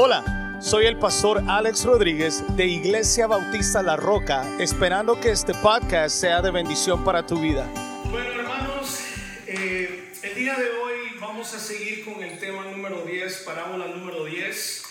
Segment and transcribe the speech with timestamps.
[0.00, 6.14] Hola, soy el pastor Alex Rodríguez de Iglesia Bautista La Roca, esperando que este podcast
[6.14, 7.66] sea de bendición para tu vida.
[8.04, 9.00] Bueno, hermanos,
[9.48, 14.24] eh, el día de hoy vamos a seguir con el tema número 10, parábola número
[14.24, 14.84] 10.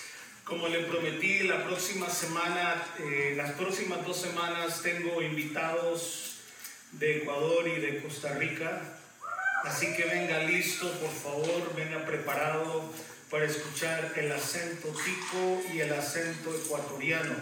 [0.43, 6.41] Como le prometí, la próxima semana, eh, las próximas dos semanas tengo invitados
[6.91, 8.81] de Ecuador y de Costa Rica.
[9.63, 12.91] Así que venga listo, por favor, venga preparado
[13.29, 17.35] para escuchar el acento tico y el acento ecuatoriano.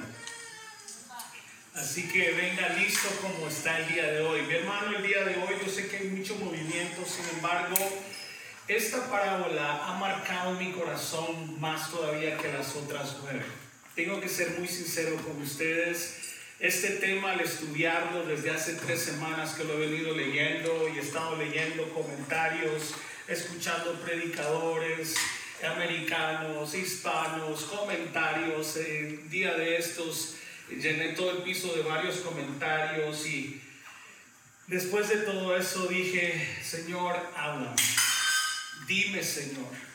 [1.76, 4.44] Así que venga listo como está el día de hoy.
[4.44, 7.76] Mi hermano, el día de hoy yo sé que hay mucho movimiento, sin embargo,
[8.68, 13.44] esta parábola ha marcado mi corazón más todavía que las otras nueve.
[13.94, 16.22] Tengo que ser muy sincero con ustedes.
[16.60, 21.02] Este tema al estudiarlo desde hace tres semanas que lo he venido leyendo y he
[21.02, 22.96] estado leyendo comentarios,
[23.28, 25.16] escuchando predicadores,
[25.64, 28.76] americanos, hispanos, comentarios.
[28.78, 30.36] El día de estos
[30.70, 33.62] llené todo el piso de varios comentarios y
[34.68, 37.76] después de todo eso dije, Señor, háblame.
[38.88, 39.86] Dime, Señor.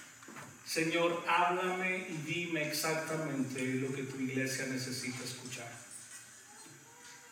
[0.64, 5.70] Señor, háblame y dime exactamente lo que tu iglesia necesita escuchar.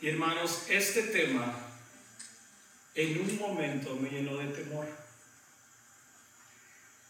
[0.01, 1.57] Y hermanos, este tema
[2.95, 5.08] en un momento me llenó de temor.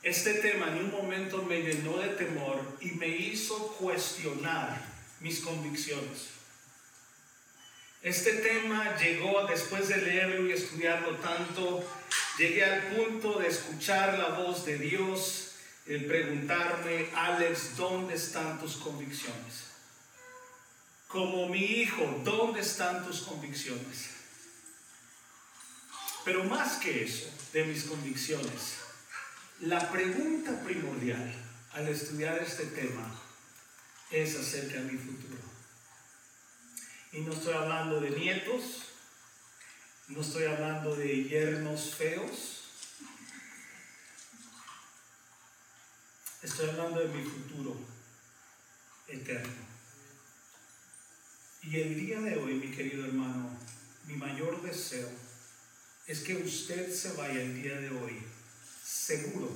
[0.09, 4.81] Este tema en un momento me llenó de temor y me hizo cuestionar
[5.21, 6.29] mis convicciones.
[8.01, 11.87] Este tema llegó después de leerlo y estudiarlo tanto,
[12.39, 18.77] llegué al punto de escuchar la voz de Dios, el preguntarme, Alex, ¿dónde están tus
[18.77, 19.67] convicciones?
[21.07, 24.09] Como mi hijo, ¿dónde están tus convicciones?
[26.25, 28.88] Pero más que eso, de mis convicciones,
[29.61, 31.35] la pregunta primordial
[31.73, 33.13] al estudiar este tema
[34.11, 35.43] es acerca de mi futuro.
[37.13, 38.85] Y no estoy hablando de nietos,
[40.09, 42.63] no estoy hablando de yernos feos,
[46.43, 47.77] estoy hablando de mi futuro
[49.09, 49.67] eterno.
[51.63, 53.59] Y el día de hoy, mi querido hermano,
[54.07, 55.11] mi mayor deseo
[56.07, 58.28] es que usted se vaya el día de hoy
[58.89, 59.51] seguro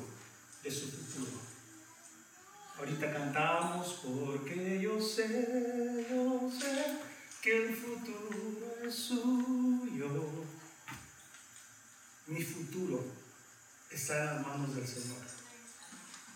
[0.62, 1.32] de su futuro.
[2.78, 6.98] Ahorita cantábamos porque yo sé, yo sé
[7.40, 10.44] que el futuro es suyo.
[12.26, 13.04] Mi futuro
[13.90, 15.22] está en las manos del Señor.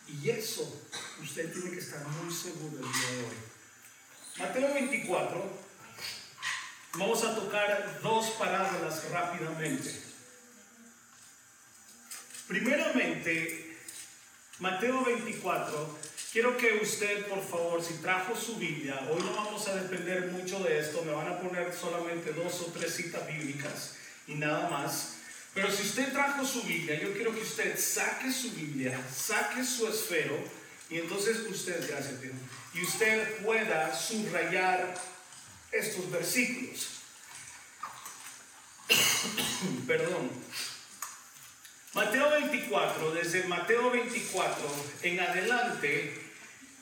[0.09, 0.83] Y eso
[1.21, 3.37] usted tiene que estar muy seguro el día de hoy.
[4.39, 5.59] Mateo 24,
[6.95, 10.06] vamos a tocar dos parábolas rápidamente.
[12.49, 13.77] Primeramente,
[14.61, 15.99] Mateo 24,
[16.33, 20.61] quiero que usted, por favor, si trajo su Biblia, hoy no vamos a depender mucho
[20.61, 23.97] de esto, me van a poner solamente dos o tres citas bíblicas
[24.29, 25.17] y nada más.
[25.55, 29.89] Pero si usted trajo su Biblia, yo quiero que usted saque su Biblia, saque su
[29.89, 30.39] esfero
[30.89, 32.34] y entonces usted, gracias Dios,
[32.75, 34.95] y usted pueda subrayar
[35.73, 37.01] estos versículos.
[39.89, 40.31] Perdón.
[41.97, 44.55] Mateo 24, desde Mateo 24
[45.03, 46.12] en adelante,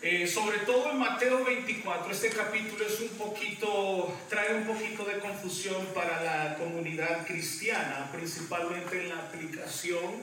[0.02, 5.20] eh, sobre todo en Mateo 24, este capítulo es un poquito, trae un poquito de
[5.20, 10.20] confusión para la comunidad cristiana, principalmente en la aplicación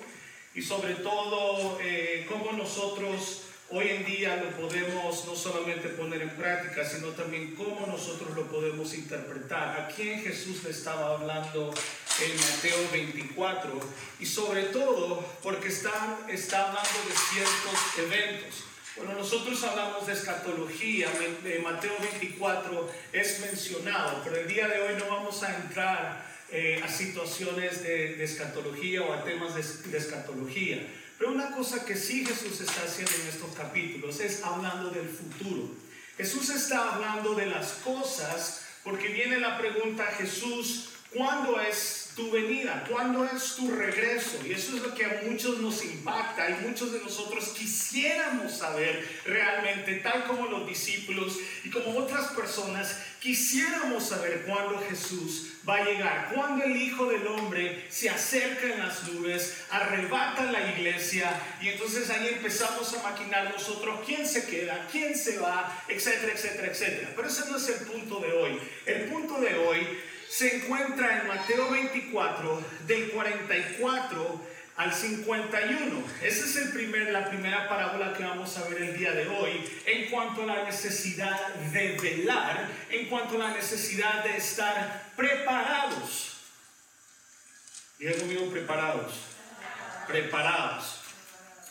[0.54, 6.30] y sobre todo eh, cómo nosotros hoy en día lo podemos no solamente poner en
[6.32, 9.80] práctica, sino también cómo nosotros lo podemos interpretar.
[9.80, 11.74] ¿A quién Jesús le estaba hablando
[12.22, 13.80] en Mateo 24?
[14.20, 18.64] Y sobre todo porque está, está hablando de ciertos eventos.
[18.98, 21.10] Bueno, nosotros hablamos de escatología,
[21.64, 26.90] Mateo 24 es mencionado, pero el día de hoy no vamos a entrar eh, a
[26.90, 30.86] situaciones de, de, escatología o a temas de, de escatología.
[31.22, 35.70] Pero una cosa que sí Jesús está haciendo en estos capítulos es hablando del futuro.
[36.18, 42.86] Jesús está hablando de las cosas porque viene la pregunta, Jesús, ¿cuándo es tu venida?
[42.90, 44.40] ¿Cuándo es tu regreso?
[44.46, 49.08] Y eso es lo que a muchos nos impacta y muchos de nosotros quisiéramos saber
[49.26, 55.86] realmente, tal como los discípulos y como otras personas, quisiéramos saber cuándo Jesús va a
[55.86, 61.70] llegar, cuándo el Hijo del Hombre se acerca en las nubes, arrebata la iglesia y
[61.70, 67.14] entonces ahí empezamos a maquinar nosotros quién se queda, quién se va, etcétera, etcétera, etcétera.
[67.16, 68.60] Pero ese no es el punto de hoy.
[68.86, 69.88] El punto de hoy
[70.32, 74.42] se encuentra en Mateo 24, del 44
[74.78, 76.04] al 51.
[76.24, 79.70] Esa es el primer, la primera parábola que vamos a ver el día de hoy
[79.86, 86.38] en cuanto a la necesidad de velar, en cuanto a la necesidad de estar preparados.
[88.00, 89.14] Diga conmigo preparados.
[90.08, 91.02] Preparados.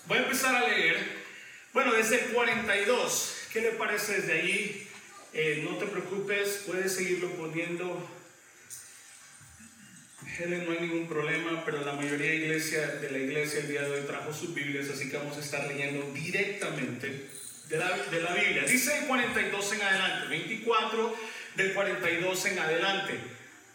[0.05, 1.25] Voy a empezar a leer.
[1.73, 3.37] Bueno, desde el 42.
[3.55, 4.87] ¿Qué le parece desde allí?
[5.33, 8.20] Eh, no te preocupes, puedes seguirlo poniendo
[10.47, 13.91] No hay ningún problema, pero la mayoría de, iglesia, de la iglesia el día de
[13.91, 17.29] hoy trajo sus Biblias, así que vamos a estar leyendo directamente
[17.69, 18.63] de la, de la Biblia.
[18.63, 21.17] Dice el 42 en adelante, 24
[21.57, 23.21] del 42 en adelante.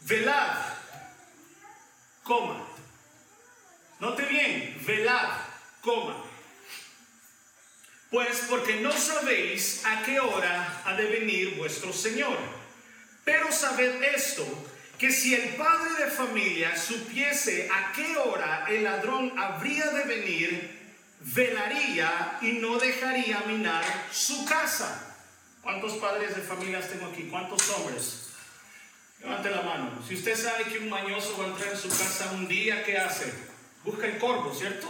[0.01, 0.57] Velad,
[2.23, 2.68] coma.
[4.00, 5.38] Note bien, velad,
[5.81, 6.25] coma.
[8.09, 12.38] Pues porque no sabéis a qué hora ha de venir vuestro Señor.
[13.23, 14.45] Pero sabed esto
[14.97, 20.86] que si el padre de familia supiese a qué hora el ladrón habría de venir,
[21.19, 25.15] velaría y no dejaría minar su casa.
[25.62, 27.24] ¿Cuántos padres de familias tengo aquí?
[27.24, 28.30] ¿Cuántos hombres?
[29.19, 30.03] Levante la mano.
[30.07, 32.97] Si usted sabe que un mañoso va a entrar en su casa un día, ¿qué
[32.97, 33.33] hace?
[33.83, 34.88] Busca el corvo, ¿cierto?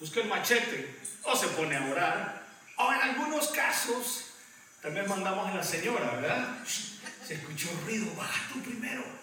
[0.00, 2.42] Busca el machete o se pone a orar.
[2.76, 4.26] O en algunos casos,
[4.82, 6.58] también mandamos a la señora, ¿verdad?
[6.64, 9.17] Se escuchó ruido, baja tú primero.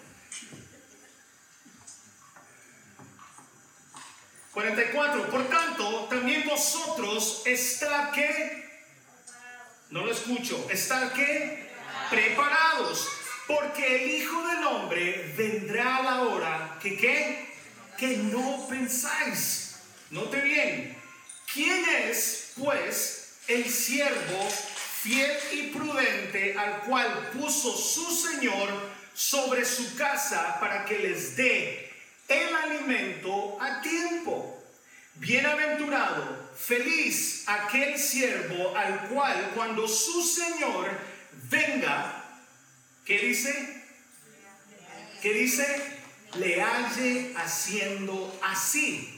[4.56, 5.28] 44.
[5.28, 8.64] Por tanto, también vosotros está que,
[9.90, 11.68] no lo escucho, está que
[12.08, 13.06] preparados,
[13.46, 17.54] porque el Hijo del Hombre vendrá a la hora que qué,
[17.98, 19.76] que no pensáis.
[20.08, 20.96] Note bien,
[21.52, 24.48] ¿quién es pues el siervo
[25.02, 28.70] fiel y prudente al cual puso su Señor
[29.12, 31.85] sobre su casa para que les dé
[32.28, 34.52] el alimento a tiempo.
[35.16, 40.90] Bienaventurado, feliz aquel siervo al cual cuando su Señor
[41.50, 42.24] venga,
[43.04, 43.84] ¿qué dice?
[45.22, 45.98] ¿Qué dice?
[46.34, 49.12] Le halle haciendo así.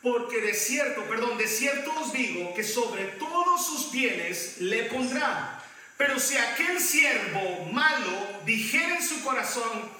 [0.00, 5.62] Porque de cierto, perdón, de cierto os digo que sobre todos sus bienes le pondrá.
[5.96, 9.90] Pero si aquel siervo malo dijera en su corazón,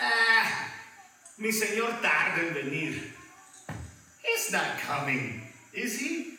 [0.00, 0.69] ah,
[1.40, 3.14] mi Señor tarda en venir.
[4.22, 5.42] He's not coming,
[5.72, 6.36] is he?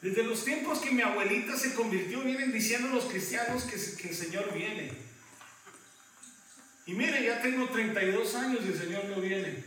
[0.00, 4.14] Desde los tiempos que mi abuelita se convirtió, vienen diciendo los cristianos que, que el
[4.14, 4.92] Señor viene.
[6.86, 9.62] Y mire, ya tengo 32 años y el Señor no viene.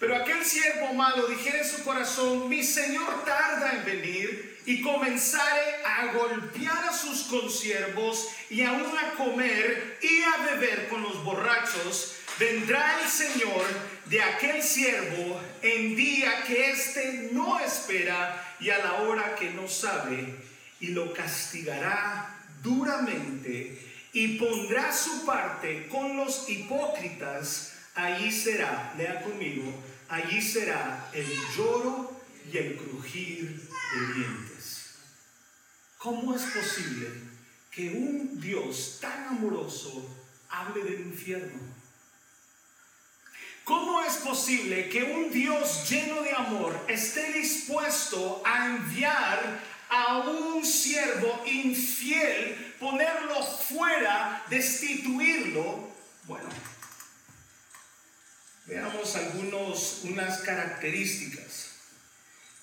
[0.00, 5.82] Pero aquel siervo malo dijera en su corazón, mi Señor tarda en venir y comenzare
[5.82, 12.16] a golpear a sus consiervos y aún a comer y a beber con los borrachos,
[12.38, 13.64] vendrá el Señor
[14.04, 19.68] de aquel siervo en día que éste no espera y a la hora que no
[19.68, 20.34] sabe,
[20.80, 23.78] y lo castigará duramente
[24.12, 29.72] y pondrá su parte con los hipócritas allí será, lea conmigo,
[30.10, 31.26] allí será el
[31.56, 32.12] lloro
[32.52, 34.47] y el crujir de dientes.
[35.98, 37.08] ¿Cómo es posible
[37.70, 40.08] que un Dios tan amoroso
[40.48, 41.58] hable del infierno?
[43.64, 50.64] ¿Cómo es posible que un Dios lleno de amor esté dispuesto a enviar a un
[50.64, 55.90] siervo infiel, ponerlo fuera, destituirlo?
[56.24, 56.48] Bueno,
[58.68, 61.67] Veamos algunos, unas características.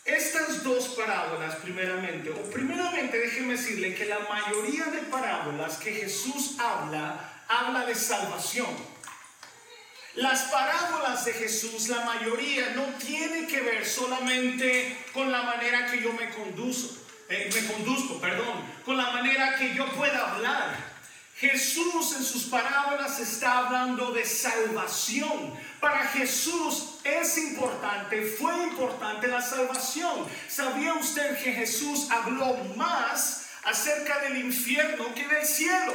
[0.05, 6.57] Estas dos parábolas, primeramente, o primeramente déjeme decirle que la mayoría de parábolas que Jesús
[6.59, 8.69] habla, habla de salvación.
[10.13, 15.99] Las parábolas de Jesús, la mayoría, no tiene que ver solamente con la manera que
[15.99, 20.94] yo me conduzco, eh, me conduzco, perdón, con la manera que yo pueda hablar.
[21.37, 25.53] Jesús en sus parábolas está hablando de salvación.
[25.81, 30.25] Para Jesús es importante, fue importante la salvación.
[30.47, 35.93] ¿Sabía usted que Jesús habló más acerca del infierno que del cielo?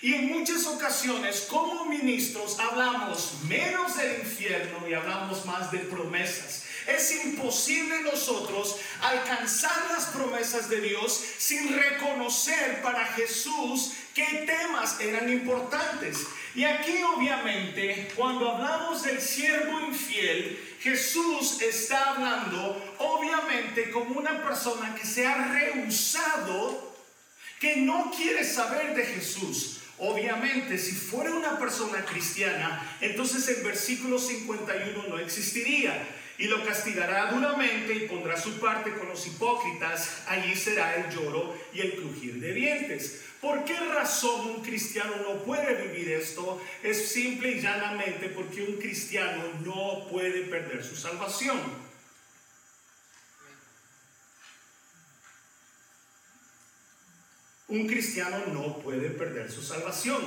[0.00, 6.63] Y en muchas ocasiones como ministros hablamos menos del infierno y hablamos más de promesas.
[6.86, 15.30] Es imposible nosotros alcanzar las promesas de Dios sin reconocer para Jesús qué temas eran
[15.30, 16.18] importantes.
[16.54, 24.94] Y aquí obviamente, cuando hablamos del siervo infiel, Jesús está hablando obviamente como una persona
[24.94, 26.94] que se ha rehusado,
[27.58, 29.80] que no quiere saber de Jesús.
[29.98, 36.06] Obviamente, si fuera una persona cristiana, entonces el versículo 51 no existiría
[36.38, 41.56] y lo castigará duramente y pondrá su parte con los hipócritas, allí será el lloro
[41.72, 43.22] y el crujir de dientes.
[43.40, 46.60] ¿Por qué razón un cristiano no puede vivir esto?
[46.82, 51.58] Es simple y llanamente porque un cristiano no puede perder su salvación.
[57.68, 60.22] Un cristiano no puede perder su salvación.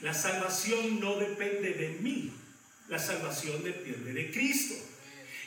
[0.00, 2.32] La salvación no depende de mí.
[2.88, 4.74] La salvación depende de Cristo.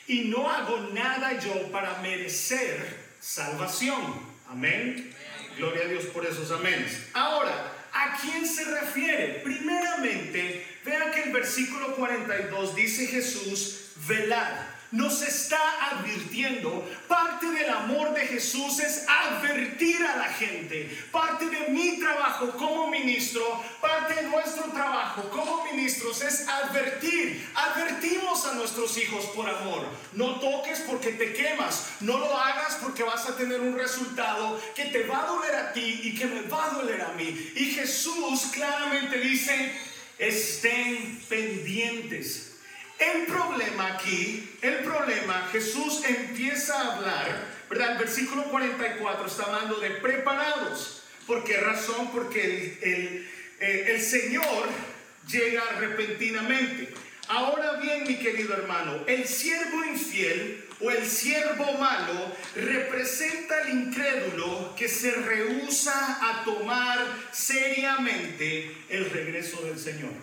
[0.07, 4.01] Y no hago nada yo para merecer salvación.
[4.49, 5.13] Amén.
[5.57, 7.07] Gloria a Dios por esos aménes.
[7.13, 9.41] Ahora, ¿a quién se refiere?
[9.43, 15.59] Primeramente, vean que el versículo 42 dice Jesús, velad nos está
[15.91, 16.87] advirtiendo.
[17.07, 20.89] Parte del amor de Jesús es advertir a la gente.
[21.11, 21.46] Parte
[22.37, 23.41] trabajo como ministro,
[23.81, 27.49] parte de nuestro trabajo como ministros es advertir.
[27.55, 29.85] Advertimos a nuestros hijos por amor.
[30.13, 31.87] No toques porque te quemas.
[32.01, 35.73] No lo hagas porque vas a tener un resultado que te va a doler a
[35.73, 37.51] ti y que me va a doler a mí.
[37.55, 39.73] Y Jesús claramente dice,
[40.19, 42.53] estén pendientes
[42.99, 47.91] el problema aquí, el problema, Jesús empieza a hablar, ¿verdad?
[47.91, 51.03] El versículo 44 está hablando de preparados.
[51.27, 52.09] ¿Por qué razón?
[52.13, 53.29] Porque el,
[53.59, 54.69] el, eh, Señor
[55.27, 56.87] llega repentinamente.
[57.27, 64.73] Ahora bien, mi querido hermano, el siervo infiel o el siervo malo representa al incrédulo
[64.77, 70.13] que se rehúsa a tomar seriamente el regreso del Señor.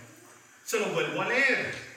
[0.64, 1.94] Se lo vuelvo a leer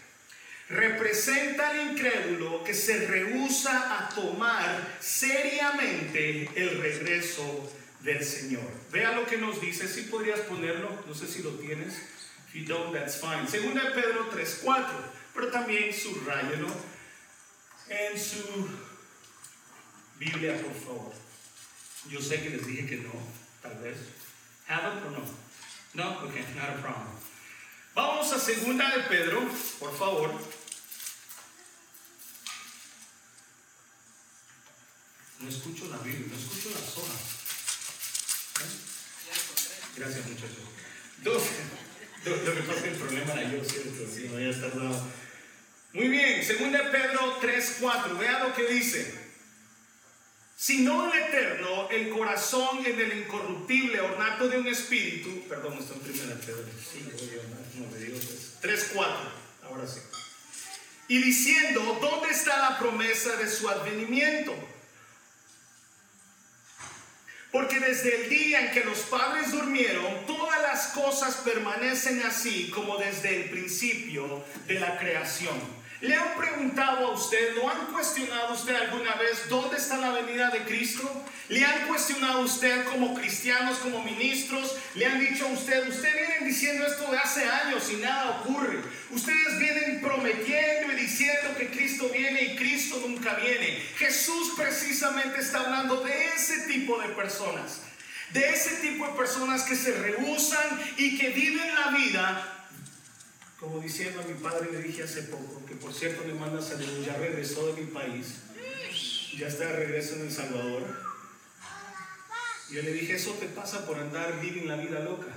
[0.69, 7.71] representa al incrédulo que se rehúsa a tomar seriamente el regreso
[8.07, 8.63] del Señor.
[8.89, 11.93] Vea lo que nos dice, si podrías ponerlo, no sé si lo tienes.
[12.47, 13.45] If you don't, that's fine.
[13.45, 14.87] Segunda de Pedro 3:4,
[15.33, 16.67] pero también subrayelo
[17.89, 18.69] en su
[20.17, 21.13] Biblia, por favor.
[22.09, 23.11] Yo sé que les dije que no,
[23.61, 23.97] tal vez.
[24.69, 25.25] Have it or no?
[25.93, 27.07] No, ok, not a problem.
[27.93, 29.41] Vamos a segunda de Pedro,
[29.79, 30.31] por favor.
[35.39, 37.36] No escucho la Biblia, no escucho la zona.
[39.95, 40.57] Gracias, muchachos.
[41.23, 41.43] Dos.
[42.25, 44.05] Lo que pasa es que el problema era yo, ¿cierto?
[44.13, 45.07] Si no había tardado.
[45.93, 48.17] Muy bien, segunda Pedro 3, 4.
[48.17, 49.27] Vea lo que dice.
[50.55, 55.93] Si no el eterno, el corazón en el incorruptible ornato de un espíritu, perdón, esto
[55.93, 57.11] en primera Pedro 5,
[57.75, 58.17] no me digo
[58.61, 59.15] 3, 4,
[59.65, 59.99] ahora sí.
[61.09, 64.53] Y diciendo, ¿dónde está la promesa de su advenimiento?
[67.51, 72.97] Porque desde el día en que los padres durmieron, todas las cosas permanecen así como
[72.97, 75.76] desde el principio de la creación.
[75.99, 80.51] ¿Le han preguntado a usted, lo han cuestionado usted alguna vez dónde está la venida
[80.51, 81.25] de Cristo?
[81.49, 84.77] ¿Le han cuestionado usted como cristianos, como ministros?
[84.93, 88.79] ¿Le han dicho a usted, usted vienen diciendo esto de hace años y nada ocurre?
[89.09, 93.81] Ustedes vienen prometiendo y diciendo que Cristo viene y Cristo nunca viene.
[93.97, 97.81] Jesús precisamente está hablando de ese tipo de personas.
[98.33, 102.56] De ese tipo de personas que se rehusan y que viven la vida
[103.59, 107.05] como diciendo a mi padre le dije hace poco, que por cierto le manda saludos,
[107.05, 108.35] ya regresó de mi país,
[109.37, 111.07] ya está de regreso en El Salvador.
[112.69, 115.31] Yo le dije, eso te pasa por andar viviendo la vida loca.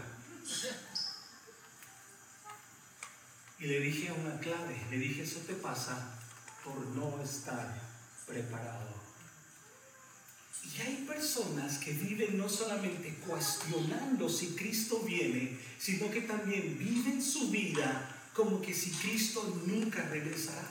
[3.58, 6.18] Y le dije una clave, le dije, eso te pasa
[6.64, 7.78] por no estar
[8.26, 8.99] preparado.
[10.86, 17.50] Hay personas que viven no solamente cuestionando si Cristo viene, sino que también viven su
[17.50, 20.66] vida como que si Cristo nunca regresará.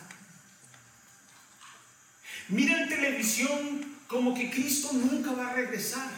[2.49, 6.09] Miran televisión como que Cristo nunca va a regresar.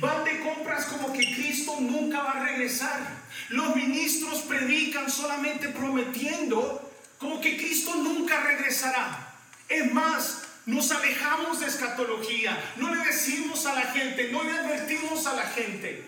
[0.00, 3.22] Van de compras como que Cristo nunca va a regresar.
[3.50, 9.36] Los ministros predican solamente prometiendo como que Cristo nunca regresará.
[9.68, 10.37] Es más,
[10.68, 15.44] nos alejamos de escatología, no le decimos a la gente, no le advertimos a la
[15.44, 16.04] gente.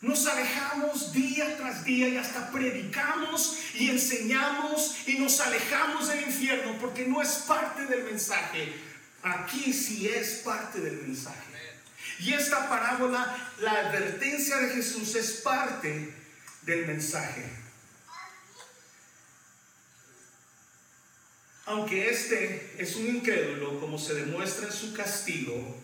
[0.00, 6.78] Nos alejamos día tras día y hasta predicamos y enseñamos y nos alejamos del infierno
[6.80, 8.72] porque no es parte del mensaje.
[9.24, 11.40] Aquí sí es parte del mensaje.
[12.20, 16.14] Y esta parábola, la advertencia de Jesús es parte
[16.62, 17.63] del mensaje.
[21.66, 25.80] Aunque este es un incrédulo, como se demuestra en su castigo,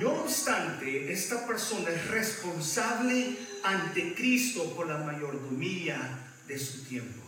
[0.00, 6.18] No obstante, esta persona es responsable ante Cristo por la mayordomía
[6.48, 7.22] de su tiempo.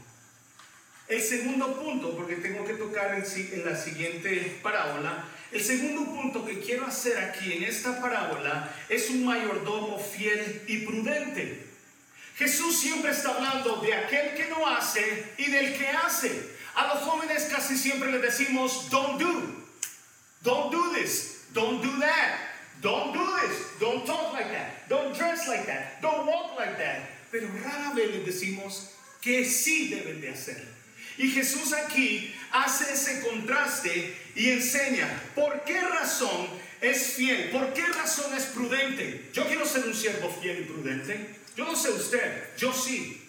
[1.06, 6.58] El segundo punto, porque tengo que tocar en, la siguiente parábola, el segundo punto que
[6.58, 11.66] quiero hacer aquí en esta parábola es un mayordomo fiel y prudente.
[12.36, 16.55] Jesús siempre está hablando de aquel que no hace y del que hace.
[16.76, 19.64] A los jóvenes casi siempre les decimos, don't do,
[20.42, 22.38] don't do this, don't do that,
[22.82, 27.00] don't do this, don't talk like that, don't dress like that, don't walk like that.
[27.32, 28.90] Pero rara vez les decimos
[29.22, 30.62] que sí deben de hacer.
[31.16, 36.46] Y Jesús aquí hace ese contraste y enseña por qué razón
[36.82, 39.30] es fiel, por qué razón es prudente.
[39.32, 41.36] Yo quiero ser un siervo fiel y prudente.
[41.56, 43.25] Yo no sé usted, yo sí.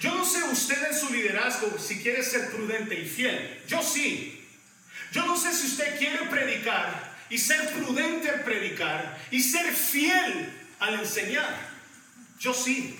[0.00, 3.62] Yo no sé usted en su liderazgo si quiere ser prudente y fiel.
[3.68, 4.42] Yo sí.
[5.12, 10.50] Yo no sé si usted quiere predicar y ser prudente al predicar y ser fiel
[10.78, 11.54] al enseñar.
[12.38, 12.96] Yo sí.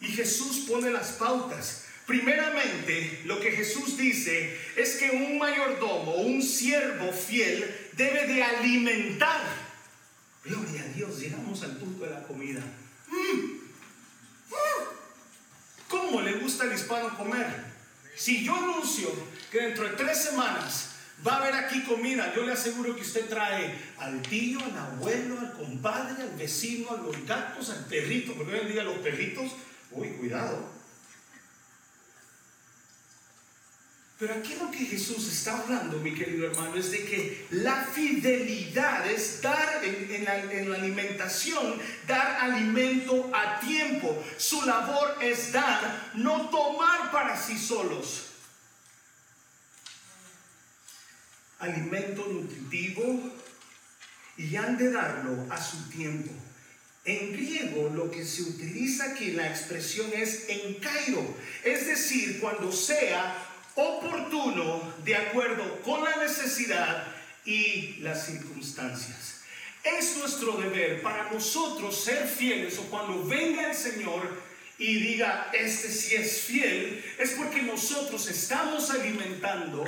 [0.00, 1.86] Y Jesús pone las pautas.
[2.06, 9.42] Primeramente, lo que Jesús dice es que un mayordomo, un siervo fiel, debe de alimentar.
[10.44, 12.60] Gloria a Dios, llegamos al punto de la comida.
[13.08, 13.55] Mm.
[16.06, 17.48] ¿Cómo le gusta al hispano comer?
[18.14, 19.08] Si yo anuncio
[19.50, 20.90] que dentro de tres semanas
[21.26, 25.40] va a haber aquí comida, yo le aseguro que usted trae al tío, al abuelo,
[25.40, 29.50] al compadre, al vecino, a los gatos, al perrito, porque hoy en día los perritos,
[29.90, 30.70] uy, cuidado,
[34.18, 39.10] Pero aquí lo que Jesús está hablando, mi querido hermano, es de que la fidelidad
[39.10, 44.24] es dar en, la, en, la, alimentación, dar alimento a tiempo.
[44.38, 48.28] Su labor es dar, no tomar para sí solos.
[51.58, 53.32] Alimento nutritivo
[54.38, 56.32] y han de darlo a su tiempo.
[57.04, 62.72] En griego lo que se utiliza aquí, la expresión es en Cairo, es decir, cuando
[62.72, 63.45] sea
[63.76, 67.06] oportuno de acuerdo con la necesidad
[67.44, 69.42] y las circunstancias.
[69.84, 74.42] Es nuestro deber para nosotros ser fieles o cuando venga el Señor
[74.78, 79.84] y diga, este sí es fiel, es porque nosotros estamos alimentando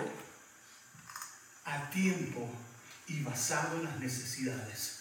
[1.64, 2.48] a tiempo
[3.08, 5.00] y basado en las necesidades.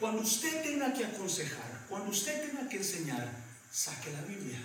[0.00, 3.28] Cuando usted tenga que aconsejar, cuando usted tenga que enseñar,
[3.70, 4.58] saque la Biblia.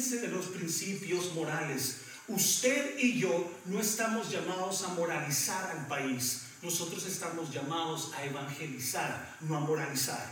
[0.00, 1.98] De los principios morales.
[2.26, 6.44] Usted y yo no estamos llamados a moralizar al país.
[6.62, 10.26] Nosotros estamos llamados a evangelizar, no a moralizar.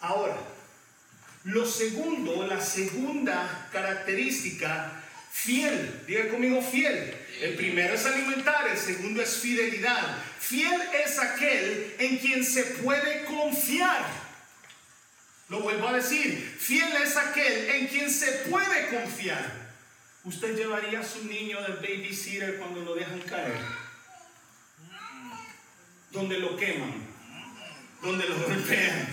[0.00, 0.36] Ahora,
[1.44, 6.04] lo segundo, la segunda característica, fiel.
[6.06, 7.16] Diga conmigo fiel.
[7.40, 10.22] El primero es alimentar, el segundo es fidelidad.
[10.38, 14.17] Fiel es aquel en quien se puede confiar.
[15.48, 19.50] Lo vuelvo a decir, fiel es aquel en quien se puede confiar.
[20.24, 23.56] Usted llevaría a su niño del babysitter cuando lo dejan caer.
[26.10, 26.92] Donde lo queman,
[28.02, 29.08] donde lo golpean,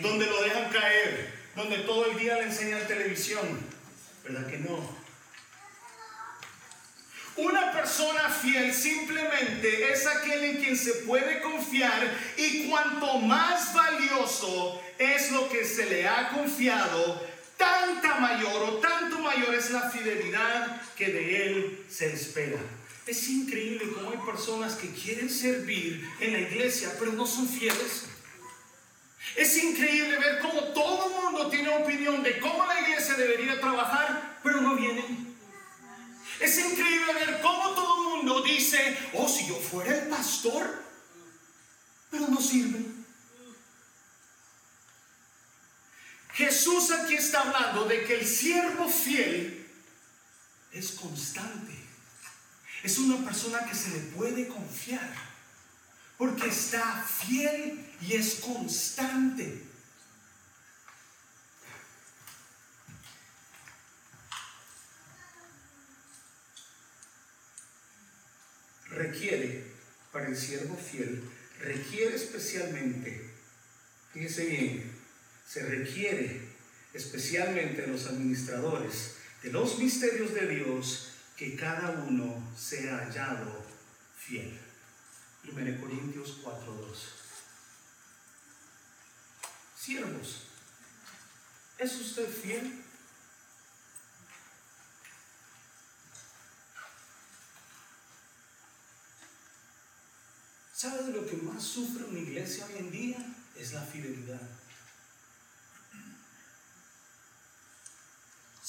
[0.00, 3.60] donde lo dejan caer, donde todo el día le enseñan televisión.
[4.22, 5.04] ¿Verdad que no?
[7.36, 14.80] Una persona fiel simplemente es aquel en quien se puede confiar y cuanto más valioso
[14.98, 17.26] es lo que se le ha confiado,
[17.56, 22.58] tanta mayor o tanto mayor es la fidelidad que de él se espera.
[23.06, 28.06] Es increíble cómo hay personas que quieren servir en la iglesia pero no son fieles.
[29.36, 34.38] Es increíble ver cómo todo el mundo tiene opinión de cómo la iglesia debería trabajar,
[34.42, 35.34] pero no vienen.
[36.40, 40.82] Es increíble ver cómo todo el mundo dice, oh, si yo fuera el pastor,
[42.10, 42.93] pero no sirve.
[46.34, 49.66] Jesús aquí está hablando de que el siervo fiel
[50.72, 51.74] es constante.
[52.82, 55.14] Es una persona que se le puede confiar
[56.18, 59.74] porque está fiel y es constante.
[68.94, 69.64] requiere,
[70.12, 71.22] para el siervo fiel,
[71.60, 73.30] requiere especialmente,
[74.12, 74.93] fíjese bien,
[75.46, 76.40] se requiere
[76.92, 83.64] especialmente a los administradores de los misterios de Dios que cada uno sea hallado
[84.18, 84.58] fiel.
[85.44, 86.96] 1 Corintios 4:2.
[89.78, 90.44] Siervos,
[91.78, 92.84] ¿es usted fiel?
[100.74, 103.18] ¿Sabe de lo que más sufre una iglesia hoy en día?
[103.56, 104.40] Es la fidelidad.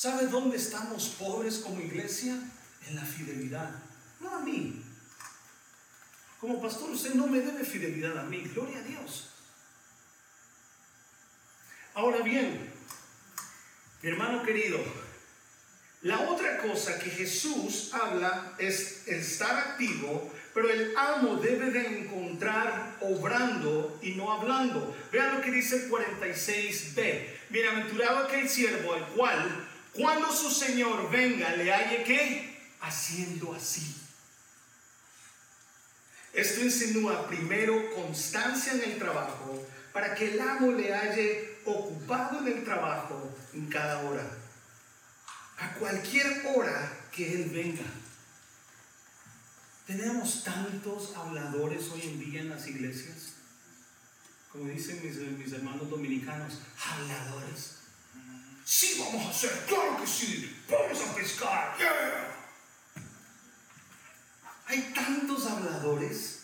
[0.05, 2.37] ¿Sabe dónde estamos pobres como iglesia?
[2.87, 3.71] En la fidelidad.
[4.19, 4.83] No a mí.
[6.39, 8.41] Como pastor, usted no me debe fidelidad a mí.
[8.53, 9.31] Gloria a Dios.
[11.95, 12.71] Ahora bien,
[14.03, 14.77] mi hermano querido,
[16.03, 22.97] la otra cosa que Jesús habla es estar activo, pero el amo debe de encontrar
[23.01, 24.95] obrando y no hablando.
[25.11, 27.25] Vean lo que dice el 46b.
[27.49, 33.95] Bienaventurado aquel siervo al cual, cuando su Señor venga, le halle que haciendo así.
[36.33, 42.47] Esto insinúa primero constancia en el trabajo para que el amo le halle ocupado en
[42.47, 44.29] el trabajo en cada hora
[45.57, 47.85] a cualquier hora que Él venga.
[49.87, 53.33] Tenemos tantos habladores hoy en día en las iglesias,
[54.51, 54.99] como dicen
[55.37, 57.84] mis, hermanos dominicanos, habladores.
[58.65, 61.77] Sí, vamos a hacer, claro que sí, vamos a pescar,
[64.65, 66.39] Hay tantos habladores,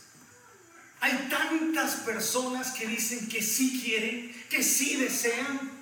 [0.99, 5.81] hay tantas personas que dicen que sí quieren, que sí desean,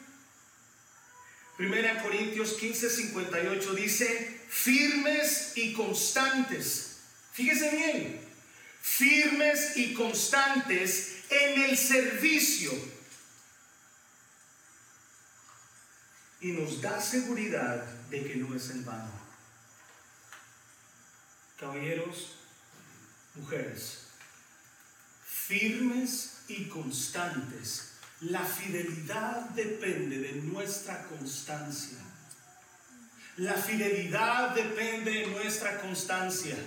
[1.57, 6.99] Primera Corintios 15, 58 dice, firmes y constantes.
[7.33, 8.21] Fíjese bien,
[8.81, 12.71] firmes y constantes en el servicio.
[16.41, 19.11] Y nos da seguridad de que no es en vano.
[21.59, 22.35] Caballeros,
[23.35, 24.07] mujeres,
[25.25, 27.89] firmes y constantes
[28.21, 31.97] la fidelidad depende de nuestra constancia.
[33.37, 36.57] La fidelidad depende de nuestra constancia.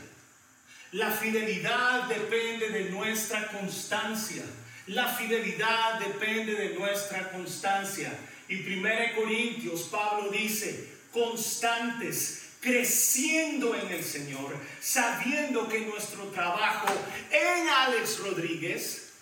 [0.93, 4.45] La fidelidad depende de nuestra constancia.
[4.87, 8.11] La fidelidad depende de nuestra constancia.
[8.49, 16.89] Y 1 Corintios, Pablo dice, constantes, creciendo en el Señor, sabiendo que nuestro trabajo
[17.31, 19.13] en Alex Rodríguez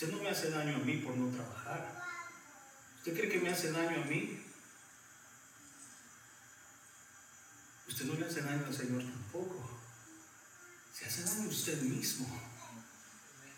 [0.00, 2.02] Usted no me hace daño a mí por no trabajar.
[2.96, 4.42] ¿Usted cree que me hace daño a mí?
[7.86, 9.78] Usted no le hace daño al Señor tampoco.
[10.94, 12.49] Se hace daño a usted mismo.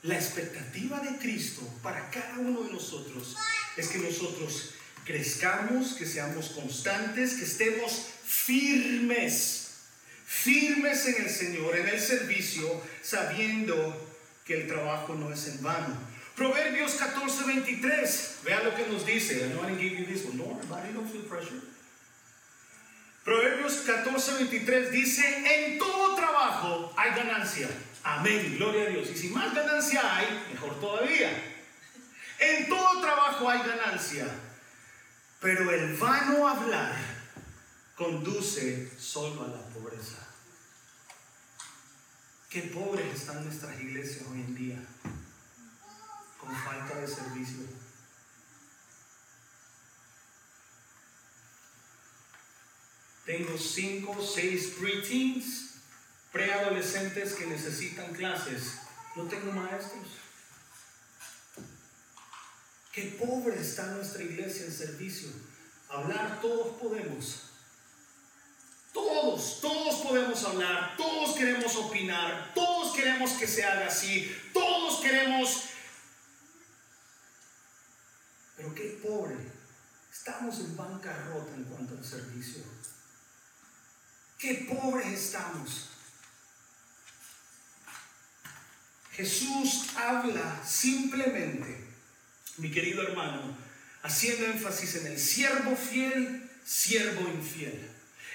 [0.02, 3.36] La expectativa de Cristo para cada uno de nosotros
[3.76, 4.70] es que nosotros
[5.04, 9.74] crezcamos, que seamos constantes, que estemos firmes,
[10.26, 14.10] firmes en el Señor, en el servicio, sabiendo
[14.44, 15.96] que el trabajo no es en vano.
[16.34, 18.38] Proverbios 14, 23.
[18.44, 19.52] Vea lo que nos dice.
[19.54, 20.60] No.
[23.24, 27.68] Proverbios 14, 23 dice, en todo trabajo hay ganancia.
[28.04, 29.08] Amén, gloria a Dios.
[29.10, 31.30] Y si más ganancia hay, mejor todavía.
[32.38, 34.26] En todo trabajo hay ganancia.
[35.40, 36.94] Pero el vano hablar
[37.96, 40.18] conduce solo a la pobreza.
[42.48, 44.78] Qué pobres están nuestras iglesias hoy en día
[46.38, 47.62] con falta de servicio.
[53.24, 55.71] Tengo cinco seis preteens,
[56.32, 58.78] preadolescentes que necesitan clases.
[59.14, 60.08] No tengo maestros.
[62.92, 65.28] Qué pobre está nuestra iglesia en servicio.
[65.88, 67.42] Hablar todos podemos.
[68.92, 75.72] Todos, todos podemos hablar, todos queremos opinar, todos queremos que se haga así, todos queremos
[78.62, 79.36] pero qué pobre.
[80.12, 82.62] Estamos en bancarrota en cuanto al servicio.
[84.38, 85.88] Qué pobres estamos.
[89.14, 91.76] Jesús habla simplemente,
[92.56, 93.56] mi querido hermano,
[94.02, 97.88] haciendo énfasis en el siervo fiel, siervo infiel.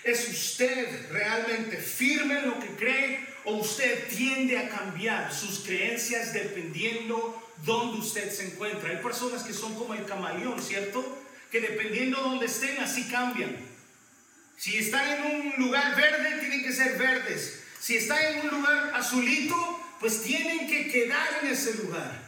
[0.03, 6.33] ¿Es usted realmente firme en lo que cree o usted tiende a cambiar sus creencias
[6.33, 8.89] dependiendo donde usted se encuentra.
[8.89, 11.23] Hay personas que son como el camaleón, ¿cierto?
[11.49, 13.55] Que dependiendo donde estén, así cambian.
[14.57, 17.63] Si están en un lugar verde, tienen que ser verdes.
[17.79, 19.55] Si están en un lugar azulito,
[19.99, 22.27] pues tienen que quedar en ese lugar.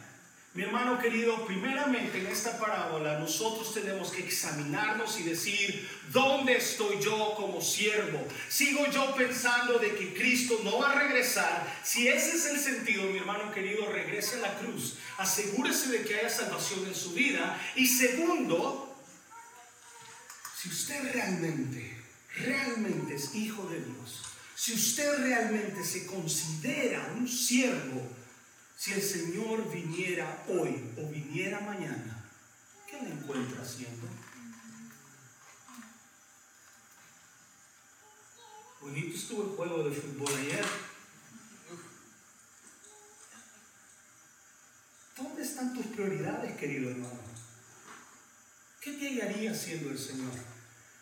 [0.52, 7.00] Mi hermano querido, primeramente en esta parábola nosotros tenemos que examinarnos y decir, ¿dónde estoy
[7.00, 8.26] yo como siervo?
[8.48, 11.72] ¿Sigo yo pensando de que Cristo no va a regresar?
[11.84, 14.96] Si ese es el sentido, mi hermano querido, regrese a la cruz.
[15.18, 17.56] Asegúrese de que haya salvación en su vida.
[17.76, 18.92] Y segundo,
[20.60, 21.96] si usted realmente,
[22.34, 24.19] realmente es hijo de Dios,
[24.60, 28.06] Si usted realmente se considera un siervo,
[28.76, 32.30] si el Señor viniera hoy o viniera mañana,
[32.86, 34.06] ¿qué le encuentra haciendo?
[38.82, 40.66] Bonito estuvo el juego de fútbol ayer.
[45.16, 47.18] ¿Dónde están tus prioridades, querido hermano?
[48.82, 50.34] ¿Qué te haría haciendo el Señor?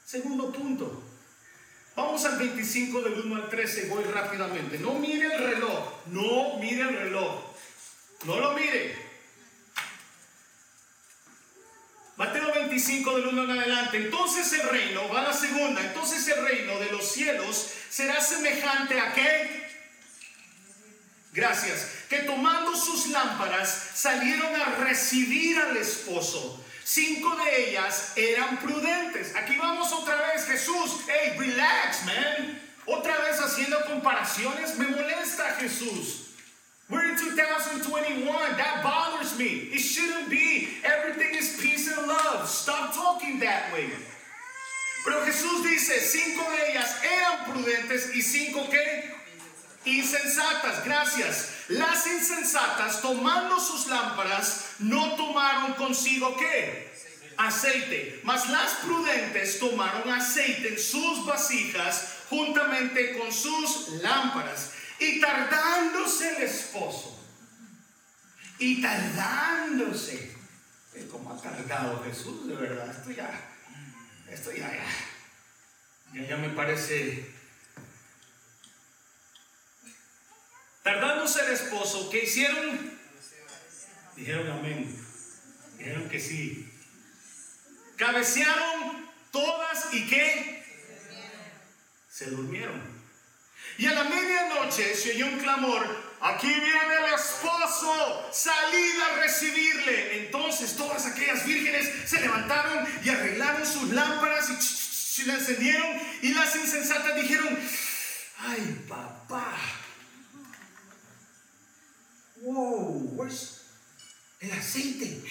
[0.04, 1.07] Segundo punto.
[1.98, 4.78] Vamos al 25 del 1 al 13, voy rápidamente.
[4.78, 7.42] No mire el reloj, no mire el reloj.
[8.24, 8.96] No lo mire.
[12.16, 13.96] Mateo 25 del 1 en adelante.
[13.96, 19.00] Entonces el reino, va a la segunda, entonces el reino de los cielos será semejante
[19.00, 19.68] a qué?
[21.32, 22.04] Gracias.
[22.08, 26.64] Que tomando sus lámparas salieron a recibir al esposo.
[26.90, 29.36] Cinco de ellas eran prudentes.
[29.36, 31.02] Aquí vamos otra vez, Jesús.
[31.06, 32.58] Hey, relax, man.
[32.86, 34.74] Otra vez haciendo comparaciones.
[34.78, 36.30] Me molesta Jesús.
[36.88, 38.24] We're in 2021.
[38.56, 39.68] That bothers me.
[39.70, 40.78] It shouldn't be.
[40.82, 42.48] Everything is peace and love.
[42.48, 43.90] Stop talking that way.
[45.04, 49.12] Pero Jesús dice, cinco de ellas eran prudentes y cinco que
[49.88, 50.84] insensatas.
[50.84, 51.52] Gracias.
[51.68, 56.92] Las insensatas, tomando sus lámparas, no tomaron consigo qué?
[57.36, 58.20] Aceite.
[58.24, 64.72] Mas las prudentes tomaron aceite en sus vasijas juntamente con sus lámparas.
[64.98, 67.18] Y tardándose el esposo.
[68.58, 70.36] Y tardándose.
[71.12, 72.48] ¿Cómo ha tardado Jesús?
[72.48, 73.30] De verdad, esto ya,
[74.28, 74.68] esto ya,
[76.12, 77.37] ya, ya me parece
[80.88, 82.98] Tardándose el esposo, ¿qué hicieron?
[84.16, 84.98] Dijeron amén.
[85.76, 86.66] Dijeron que sí.
[87.96, 90.64] Cabecearon todas y qué?
[92.10, 92.80] Se durmieron.
[93.76, 95.86] Y a la medianoche se oyó un clamor.
[96.22, 100.24] Aquí viene el esposo, salid a recibirle.
[100.24, 106.00] Entonces todas aquellas vírgenes se levantaron y arreglaron sus lámparas y la encendieron.
[106.22, 107.58] Y las insensatas dijeron,
[108.38, 109.54] ay papá,
[112.40, 113.64] Whoa, where's
[114.40, 115.22] el aceite?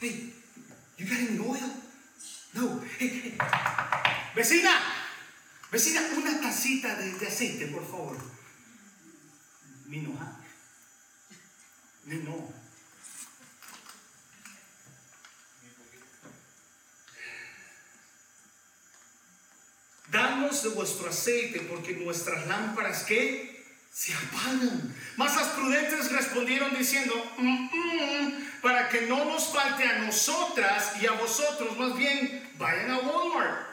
[0.00, 0.32] Hey,
[0.96, 1.70] you got any oil?
[2.54, 2.80] No.
[2.98, 3.38] Hey, hey.
[4.34, 4.70] Vecina,
[5.72, 8.16] vecina, una tacita de, aceite, por favor.
[9.86, 10.40] Mi no, ¿ah?
[12.04, 12.52] Mi no.
[20.12, 23.55] Danos de vuestro aceite, porque nuestras lámparas, ¿qué?
[23.96, 24.94] Se apagan.
[25.16, 27.14] Mas las prudentes respondieron diciendo,
[28.60, 33.66] para que no nos falte a nosotras y a vosotros, más bien vayan a Walmart.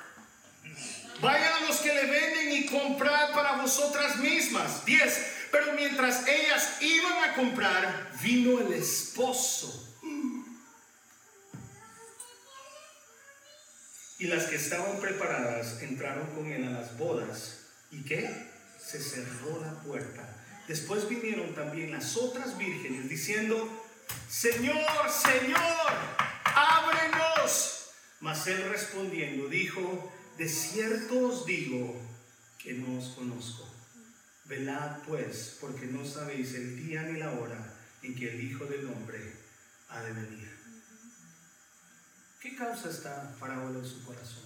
[1.20, 4.86] Vayan a los que le venden y comprad para vosotras mismas.
[4.86, 5.48] 10.
[5.52, 9.90] Pero mientras ellas iban a comprar, vino el esposo.
[14.20, 17.60] Y las que estaban preparadas entraron con él a las bodas.
[17.92, 18.53] ¿Y qué?
[18.86, 20.28] Se cerró la puerta.
[20.68, 23.86] Después vinieron también las otras vírgenes diciendo,
[24.30, 25.94] Señor, Señor,
[26.46, 27.90] ábrenos.
[28.20, 32.02] Mas él respondiendo dijo, de cierto os digo
[32.58, 33.70] que no os conozco.
[34.46, 38.86] Velad pues, porque no sabéis el día ni la hora en que el Hijo del
[38.88, 39.34] Hombre
[39.90, 40.54] ha de venir.
[42.42, 44.44] ¿Qué causa esta parábola en su corazón?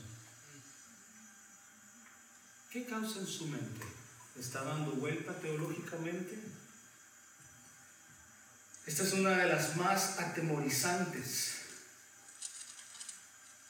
[2.72, 3.97] ¿Qué causa en su mente?
[4.40, 6.36] Está dando vuelta teológicamente.
[8.86, 11.56] Esta es una de las más atemorizantes.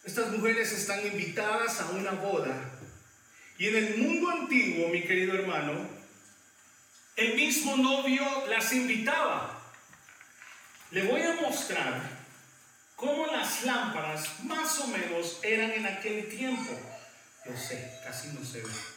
[0.04, 2.56] Estas mujeres están invitadas a una boda.
[3.58, 5.90] Y en el mundo antiguo, mi querido hermano,
[7.16, 9.60] el mismo novio las invitaba.
[10.92, 12.02] Le voy a mostrar
[12.96, 16.72] cómo las lámparas más o menos eran en aquel tiempo.
[17.46, 18.97] Yo sé, casi no se ve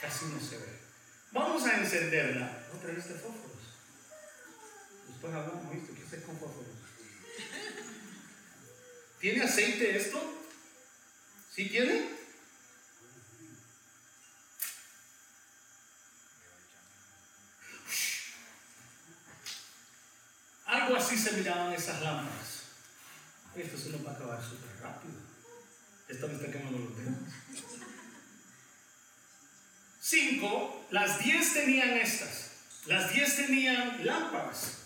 [0.00, 0.80] casi no se ve.
[1.32, 2.66] Vamos a encenderla.
[2.74, 3.50] Otra vez de fósforos.
[5.08, 5.94] Después hablamos, ¿viste?
[5.94, 6.68] ¿Qué hacer con fósforos?
[9.20, 10.18] ¿Tiene aceite esto?
[11.54, 12.18] ¿Sí tiene?
[20.64, 22.62] Algo así se miraban esas lámparas.
[23.56, 25.14] Esto se nos va a acabar súper rápido.
[26.08, 27.79] Esto me está quemando los dedos.
[30.10, 32.50] 5, las 10 tenían estas.
[32.86, 34.78] Las 10 tenían lámparas.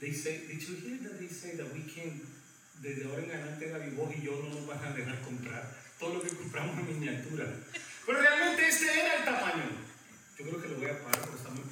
[0.00, 2.20] They, say, did you hear that they say that we can,
[2.82, 5.62] desde ahora en adelante David, vos y yo no nos van a dejar comprar
[6.00, 7.46] todo lo que compramos en miniatura.
[8.04, 9.62] Pero realmente este era el tamaño.
[10.36, 11.62] Yo creo que lo voy a parar porque está muy...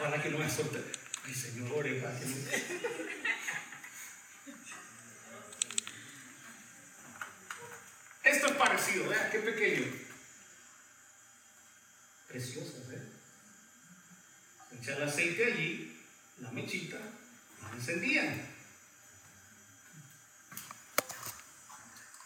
[0.00, 0.88] Ojalá que no me sorprenda.
[1.24, 2.34] Ay, señor, para que no...
[8.28, 9.86] Esto es parecido, vea, qué pequeño.
[12.28, 13.02] Preciosas, ¿eh?
[14.78, 15.98] Echa el aceite allí,
[16.40, 16.98] la mechita,
[17.62, 18.58] la encendían.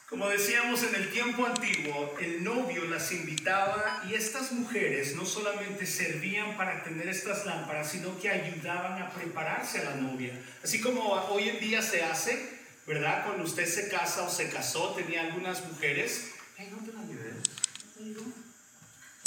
[0.08, 5.86] Como decíamos en el tiempo antiguo, el novio las invitaba y estas mujeres no solamente
[5.86, 10.38] servían para tener estas lámparas, sino que ayudaban a prepararse a la novia.
[10.62, 13.24] Así como hoy en día se hace, ¿verdad?
[13.24, 16.32] Cuando usted se casa o se casó, tenía algunas mujeres.
[16.58, 17.32] Ay, no te la llevé.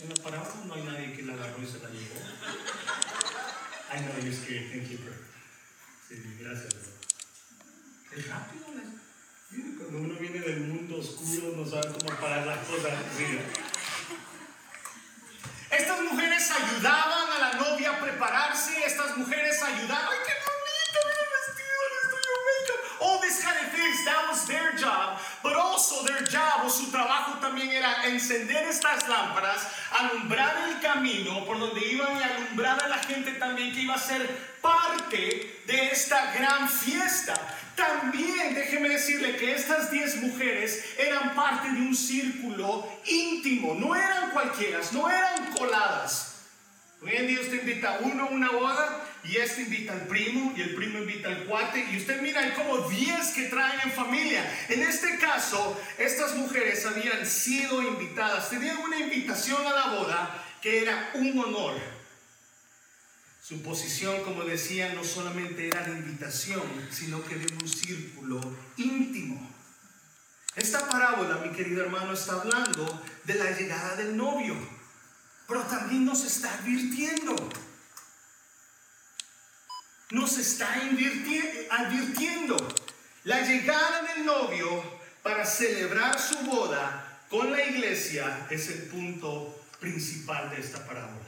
[0.01, 2.19] En la parada no hay nadie que la agarró y se la llevó.
[3.93, 4.71] I know you're scared.
[4.71, 5.13] Thank you, bro.
[6.09, 8.17] Sí, gracias, bro.
[8.17, 9.77] Es rápido, ¿no?
[9.77, 12.93] Cuando uno viene del mundo oscuro, no sabe cómo parar las cosas.
[13.17, 13.41] Mira.
[15.71, 18.85] Estas mujeres ayudaban a la novia a prepararse.
[18.85, 20.24] Estas mujeres ayudaban.
[23.25, 24.05] This kind of things.
[24.05, 25.17] That was their job.
[25.41, 31.43] But also their job o su trabajo también era encender estas lámparas, alumbrar el camino
[31.45, 34.21] por donde iban y alumbrar a la gente también que iba a ser
[34.61, 37.33] parte de esta gran fiesta.
[37.75, 44.31] También déjeme decirle que estas 10 mujeres eran parte de un círculo íntimo, no eran
[44.31, 46.35] cualquiera, no eran coladas.
[47.01, 50.53] Hoy en día usted invita a uno a una boda y este invita al primo
[50.55, 53.91] y el primo invita al cuate y usted mira hay como 10 que traen en
[53.91, 54.45] familia.
[54.69, 60.83] En este caso, estas mujeres habían sido invitadas, tenían una invitación a la boda que
[60.83, 61.75] era un honor.
[63.41, 68.41] Su posición, como decía, no solamente era de invitación, sino que de un círculo
[68.77, 69.51] íntimo.
[70.55, 74.55] Esta parábola, mi querido hermano, está hablando de la llegada del novio,
[75.47, 77.35] pero también nos está advirtiendo.
[80.11, 82.57] Nos está advirtiendo
[83.23, 84.83] la llegada del novio
[85.23, 91.25] para celebrar su boda con la iglesia es el punto principal de esta parábola.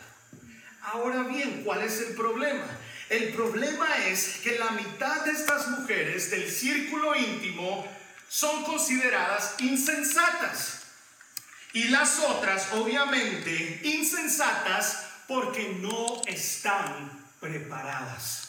[0.84, 2.66] Ahora bien, ¿cuál es el problema?
[3.10, 7.88] El problema es que la mitad de estas mujeres del círculo íntimo
[8.30, 10.84] son consideradas insensatas.
[11.74, 18.47] Y las otras, obviamente, insensatas porque no están preparadas.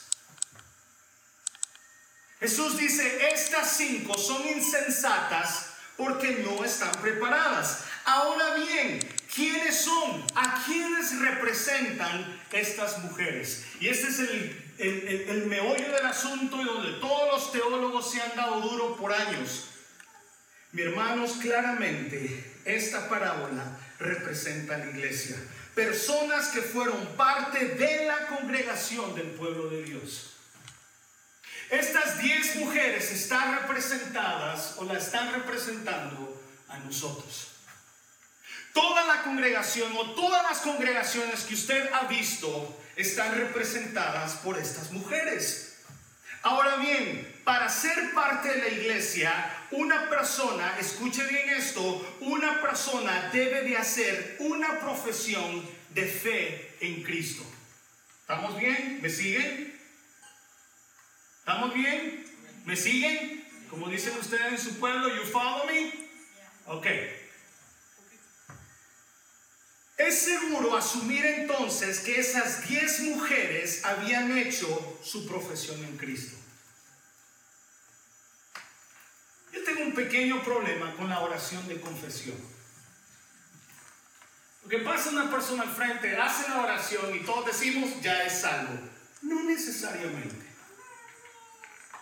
[2.40, 7.80] Jesús dice, estas cinco son insensatas porque no están preparadas.
[8.04, 9.00] Ahora bien,
[9.34, 10.24] ¿quiénes son?
[10.36, 13.64] ¿A quiénes representan estas mujeres?
[13.80, 18.22] Y este es el, el- el- meollo del asunto y donde todos los teólogos se
[18.22, 19.64] han dado duro por años.
[20.72, 23.64] Mi hermanos, claramente esta parábola
[23.98, 25.36] representa a la iglesia.
[25.74, 30.34] Personas que fueron parte de la congregación del pueblo de Dios.
[31.70, 37.48] Estas diez mujeres están representadas o la están representando a nosotros.
[38.72, 44.92] Toda la congregación o todas las congregaciones que usted ha visto están representadas por estas
[44.92, 45.76] mujeres.
[46.42, 49.32] Ahora bien, para ser parte de la iglesia,
[49.70, 57.02] una persona, escuche bien esto, una persona debe de hacer una profesión de fe en
[57.02, 57.42] Cristo.
[58.22, 59.00] ¿Estamos bien?
[59.02, 59.77] ¿Me siguen?
[61.48, 62.26] ¿Estamos bien?
[62.66, 63.42] ¿Me siguen?
[63.70, 65.94] Como dicen ustedes en su pueblo, you follow me?
[66.66, 66.86] Ok.
[69.96, 76.36] Es seguro asumir entonces que esas 10 mujeres habían hecho su profesión en Cristo.
[79.50, 82.36] Yo tengo un pequeño problema con la oración de confesión.
[84.60, 88.78] Porque pasa una persona al frente, hace la oración y todos decimos, ya es salvo.
[89.22, 90.47] No necesariamente.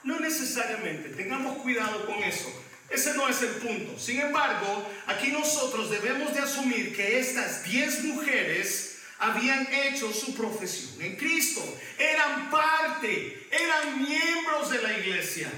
[0.06, 1.08] No necesariamente.
[1.10, 2.50] Tengamos cuidado con eso.
[2.88, 3.98] Ese no es el punto.
[3.98, 11.02] Sin embargo, aquí nosotros debemos de asumir que estas 10 mujeres habían hecho su profesión
[11.02, 11.60] en Cristo.
[11.98, 15.50] Eran parte, eran miembros de la iglesia.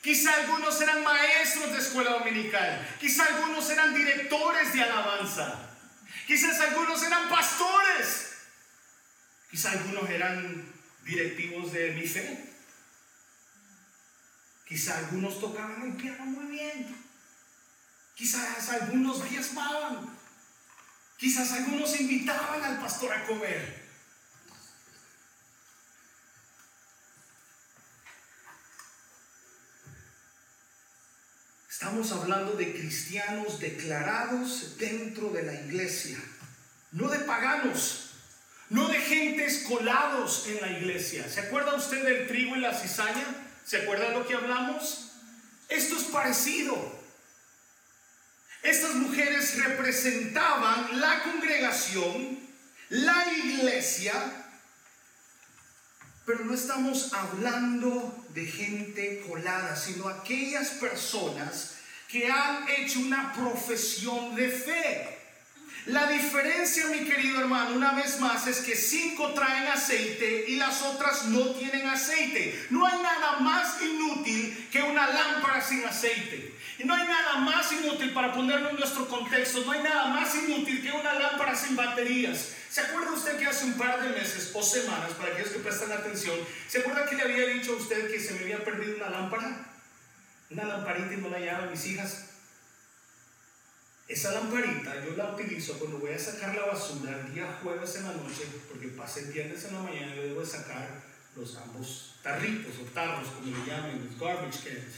[0.00, 2.96] Quizá algunos eran maestros de escuela dominical.
[2.98, 5.76] Quizá algunos eran directores de alabanza.
[6.26, 8.32] Quizás algunos eran pastores.
[9.50, 10.72] Quizá algunos eran
[11.04, 12.47] directivos de mi fe.
[14.68, 16.94] Quizá algunos tocaban el piano muy bien.
[18.14, 20.10] Quizás algunos diezmaban.
[21.16, 23.88] Quizás algunos invitaban al pastor a comer.
[31.70, 36.18] Estamos hablando de cristianos declarados dentro de la iglesia,
[36.92, 38.10] no de paganos,
[38.68, 41.26] no de gentes colados en la iglesia.
[41.28, 43.47] ¿Se acuerda usted del trigo y la cizaña?
[43.68, 45.10] ¿Se acuerda de lo que hablamos?
[45.68, 46.74] Esto es parecido.
[48.62, 52.38] Estas mujeres representaban la congregación,
[52.88, 54.14] la iglesia,
[56.24, 61.74] pero no estamos hablando de gente colada, sino aquellas personas
[62.08, 65.17] que han hecho una profesión de fe.
[65.88, 70.82] La diferencia, mi querido hermano, una vez más, es que cinco traen aceite y las
[70.82, 72.66] otras no tienen aceite.
[72.68, 76.54] No hay nada más inútil que una lámpara sin aceite.
[76.78, 80.34] Y no hay nada más inútil para ponerlo en nuestro contexto, no hay nada más
[80.34, 82.50] inútil que una lámpara sin baterías.
[82.68, 85.90] ¿Se acuerda usted que hace un par de meses o semanas, para aquellos que prestan
[85.90, 86.36] atención,
[86.68, 89.66] ¿se acuerda que le había dicho a usted que se me había perdido una lámpara?
[90.50, 92.27] Una lamparita y no la llevaban mis hijas.
[94.08, 98.04] Esa lamparita yo la utilizo cuando voy a sacar la basura el día jueves en
[98.04, 100.88] la noche, porque pasé el viernes en la mañana yo debo sacar
[101.36, 104.94] los ambos tarritos o tarros, como le llaman, los garbage cans.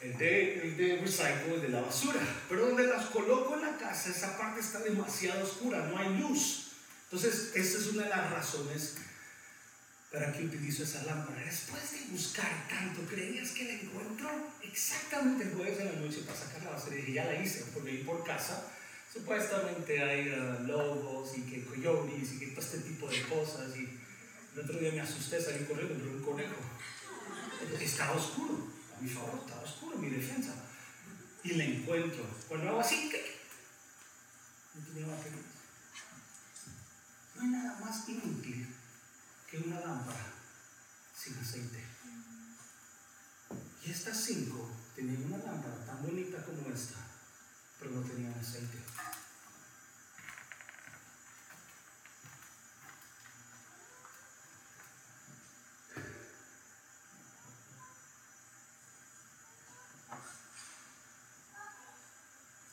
[0.00, 2.20] El de, el de recycle, el de la basura.
[2.48, 6.68] Pero donde las coloco en la casa, esa parte está demasiado oscura, no hay luz.
[7.04, 8.94] Entonces, esa es una de las razones
[10.12, 11.42] para que utilizo esa lámpara.
[11.44, 14.30] Después de buscar tanto, ¿creías que la encuentro?
[14.76, 16.98] Exactamente el jueves en la noche para sacar la basura.
[16.98, 18.62] Y ya la hice, porque ahí por casa
[19.10, 23.74] supuestamente hay uh, lobos y que coyotes y que todo este tipo de cosas.
[23.74, 23.88] Y
[24.52, 26.56] el otro día me asusté, salí corriendo, pero un conejo.
[27.80, 30.52] Estaba oscuro, a mi favor, estaba oscuro, mi defensa.
[31.42, 32.26] Y la encuentro.
[32.46, 33.10] Cuando hago así.
[37.34, 38.66] No hay nada más inútil
[39.50, 40.34] que una lámpara
[41.16, 41.85] sin aceite.
[43.86, 46.96] Y estas cinco tenían una lámpara tan bonita como esta,
[47.78, 48.78] pero no tenían aceite.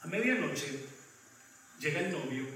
[0.02, 0.84] A medianoche
[1.80, 2.48] llega el novio,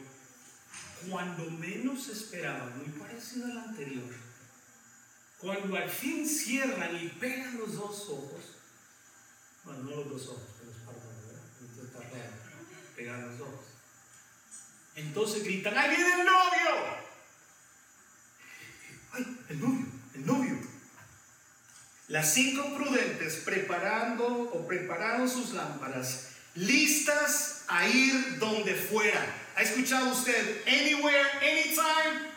[1.07, 4.26] cuando menos esperaba, muy parecido al anterior.
[5.39, 8.41] Cuando al fin cierran y pegan los dos ojos,
[9.63, 11.25] bueno, no los dos ojos, pero los párpados,
[12.97, 13.27] ¿verdad?
[13.29, 13.65] Los ojos.
[14.95, 16.97] Entonces gritan, ¡ahí viene el novio!
[19.11, 19.85] ¡Ay, el novio,
[20.15, 20.57] el novio!
[22.07, 29.23] Las cinco prudentes preparando o prepararon sus lámparas, listas a ir donde fuera.
[29.55, 32.36] ¿Ha escuchado usted anywhere, anytime?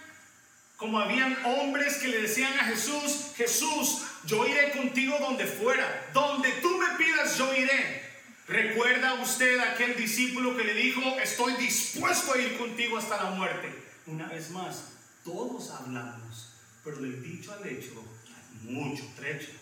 [0.80, 6.50] Como habían hombres que le decían a Jesús, Jesús, yo iré contigo donde fuera, donde
[6.62, 8.02] tú me pidas, yo iré.
[8.48, 13.70] ¿Recuerda usted aquel discípulo que le dijo, estoy dispuesto a ir contigo hasta la muerte?
[14.06, 19.52] Una vez más, todos hablamos, pero del dicho al hecho hay mucho trecho.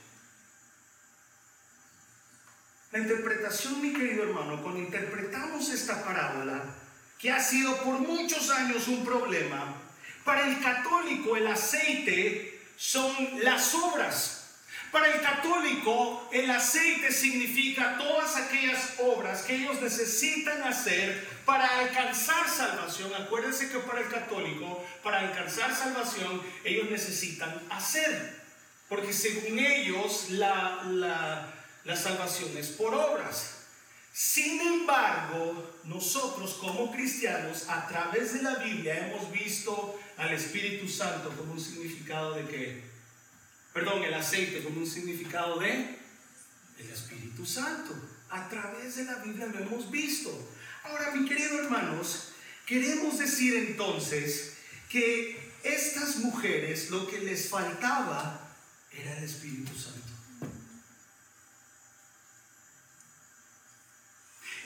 [2.93, 6.63] La interpretación, mi querido hermano, cuando interpretamos esta parábola,
[7.19, 9.88] que ha sido por muchos años un problema,
[10.29, 13.11] para el católico el aceite son
[13.43, 14.51] las obras.
[14.93, 22.47] Para el católico el aceite significa todas aquellas obras que ellos necesitan hacer para alcanzar
[22.47, 23.11] salvación.
[23.15, 28.39] Acuérdense que para el católico, para alcanzar salvación, ellos necesitan hacer.
[28.91, 30.83] Porque según ellos la,
[31.87, 33.58] la, salvación es por obras.
[34.19, 41.33] Sin embargo, nosotros como cristianos, a través de la Biblia, hemos visto al Espíritu Santo
[41.37, 42.83] como un significado de que,
[43.73, 46.01] perdón, el aceite como un significado de
[46.81, 47.95] el Espíritu Santo.
[48.31, 50.51] A través de la Biblia lo hemos visto.
[50.83, 52.31] Ahora, mi querido hermanos,
[52.67, 54.55] queremos decir entonces
[54.89, 58.53] que estas mujeres lo que les faltaba
[58.91, 60.08] era el Espíritu Santo.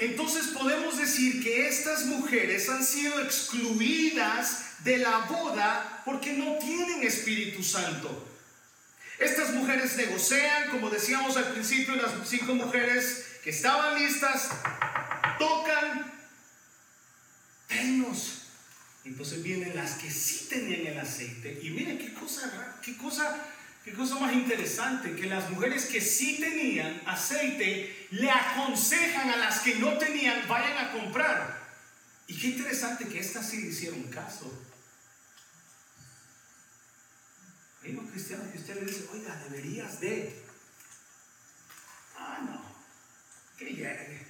[0.03, 7.05] Entonces podemos decir que estas mujeres han sido excluidas de la boda porque no tienen
[7.05, 8.29] Espíritu Santo.
[9.21, 14.49] Estas mujeres negocian, como decíamos al principio, las cinco mujeres que estaban listas,
[15.39, 16.13] tocan,
[17.69, 18.43] tenos.
[19.05, 21.61] Entonces vienen las que sí tenían el aceite.
[21.63, 23.41] Y miren qué cosa, qué cosa
[23.85, 29.61] Qué cosa más interesante, que las mujeres que sí tenían aceite le aconsejan a las
[29.61, 31.61] que no tenían, vayan a comprar.
[32.29, 34.53] Y qué interesante que estas sí hicieron caso.
[37.83, 40.41] Hay unos cristianos que usted le dice, oiga, deberías de.
[42.17, 42.63] Ah, no,
[43.59, 44.22] que llegue.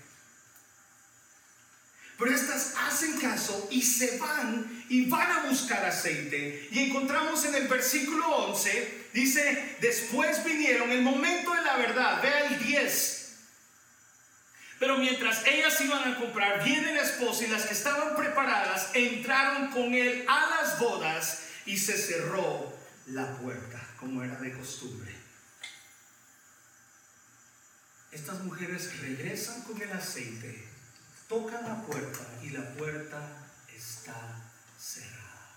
[2.23, 6.69] Pero estas hacen caso y se van y van a buscar aceite.
[6.71, 12.47] Y encontramos en el versículo 11, dice, después vinieron el momento de la verdad, vea
[12.47, 13.33] el 10.
[14.79, 19.73] Pero mientras ellas iban a comprar, viene el esposo y las que estaban preparadas entraron
[19.73, 22.73] con él a las bodas y se cerró
[23.07, 25.13] la puerta, como era de costumbre.
[28.13, 30.72] Estas mujeres regresan con el aceite,
[31.33, 33.19] tocan la puerta y la puerta
[33.75, 34.15] está
[34.79, 35.49] cerrada.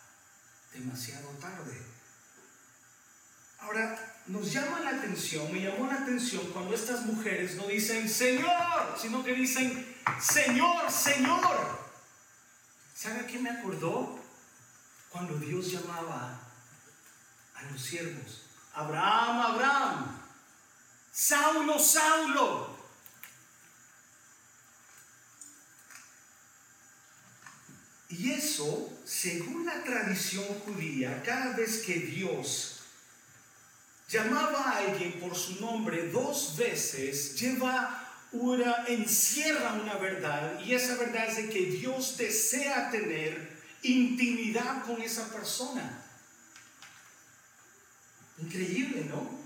[0.74, 1.82] Demasiado tarde.
[3.60, 8.98] Ahora, nos llama la atención, me llamó la atención cuando estas mujeres no dicen Señor,
[8.98, 11.86] sino que dicen Señor, Señor.
[12.96, 14.18] ¿Sabe qué me acordó?
[15.10, 16.40] Cuando Dios llamaba
[17.54, 20.22] a los siervos, Abraham, Abraham,
[21.12, 22.75] Saulo, Saulo.
[28.18, 32.80] Y eso, según la tradición judía, cada vez que Dios
[34.10, 38.02] llamaba a alguien por su nombre dos veces, lleva
[38.32, 45.02] una, encierra una verdad y esa verdad es de que Dios desea tener intimidad con
[45.02, 46.04] esa persona.
[48.38, 49.45] Increíble, ¿no?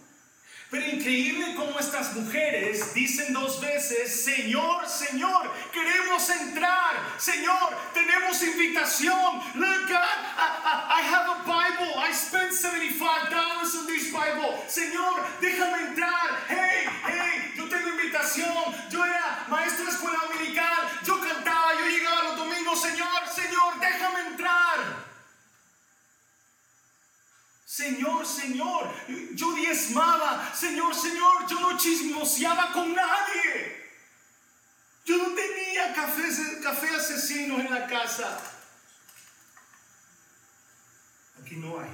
[0.71, 6.93] Pero increíble como estas mujeres dicen dos veces, Señor, Señor, queremos entrar.
[7.17, 9.41] Señor, tenemos invitación.
[9.55, 11.97] Look, God, I, I have a Bible.
[11.97, 14.61] I spent $75 on this Bible.
[14.67, 16.45] Señor, déjame entrar.
[16.47, 18.53] Hey, hey, yo tengo invitación.
[18.91, 20.87] Yo era maestro de escuela dominical.
[21.03, 22.79] Yo cantaba, yo llegaba los domingos.
[22.79, 24.48] Señor, Señor, déjame entrar.
[28.29, 28.93] Señor,
[29.33, 30.53] yo diezmaba.
[30.55, 33.89] Señor, Señor, yo no chismoseaba con nadie.
[35.05, 36.23] Yo no tenía café,
[36.61, 38.39] café asesino en la casa.
[41.41, 41.89] Aquí no hay.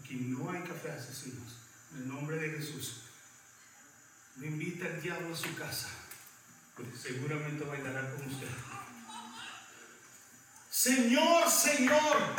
[0.00, 1.58] Aquí no hay café asesinos.
[1.92, 3.02] En el nombre de Jesús.
[4.36, 5.88] No invita al diablo a su casa.
[6.74, 8.48] Porque seguramente bailará con usted.
[10.78, 12.36] Señor, Señor,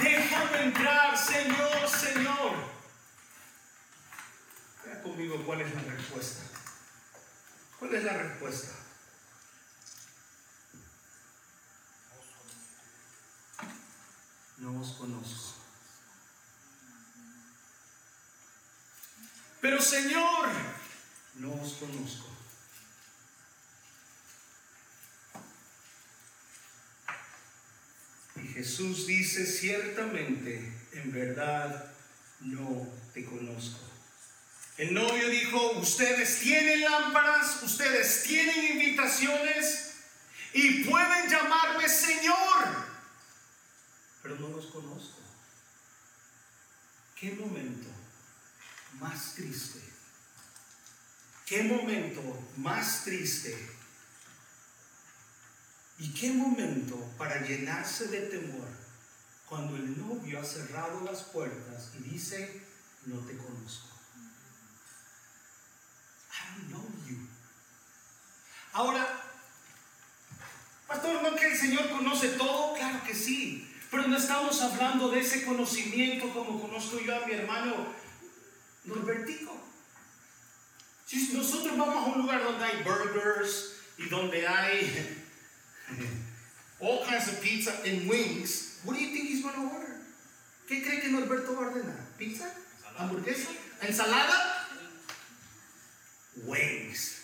[0.00, 2.54] déjame entrar, Señor, Señor.
[4.82, 6.42] Vea conmigo cuál es la respuesta.
[7.78, 8.74] ¿Cuál es la respuesta?
[14.56, 15.60] No os conozco.
[19.60, 20.48] Pero Señor,
[21.34, 22.31] no os conozco.
[28.52, 31.92] Jesús dice, ciertamente, en verdad,
[32.40, 33.80] no te conozco.
[34.76, 39.94] El novio dijo, ustedes tienen lámparas, ustedes tienen invitaciones
[40.52, 42.86] y pueden llamarme Señor,
[44.22, 45.18] pero no los conozco.
[47.18, 47.88] ¿Qué momento
[48.98, 49.80] más triste?
[51.46, 53.71] ¿Qué momento más triste
[56.02, 58.66] ¿Y qué momento para llenarse de temor
[59.48, 62.60] cuando el novio ha cerrado las puertas y dice,
[63.06, 63.86] no te conozco?
[66.32, 67.18] I know you.
[68.72, 69.22] Ahora,
[70.88, 72.74] pastor, ¿no que el Señor conoce todo?
[72.74, 73.72] Claro que sí.
[73.88, 77.94] Pero no estamos hablando de ese conocimiento como conozco yo a mi hermano
[78.86, 79.56] Norbertico.
[81.06, 85.21] Si nosotros vamos a un lugar donde hay burgers y donde hay
[86.80, 89.96] all kinds of pizza and wings, what do you think he's going to order?
[90.68, 92.00] ¿Qué cree que Norberto va a ordenar?
[92.18, 92.44] ¿Pizza?
[92.98, 93.48] ¿Hamburguesa?
[93.80, 94.66] ¿Ensalada?
[96.46, 97.22] Wings.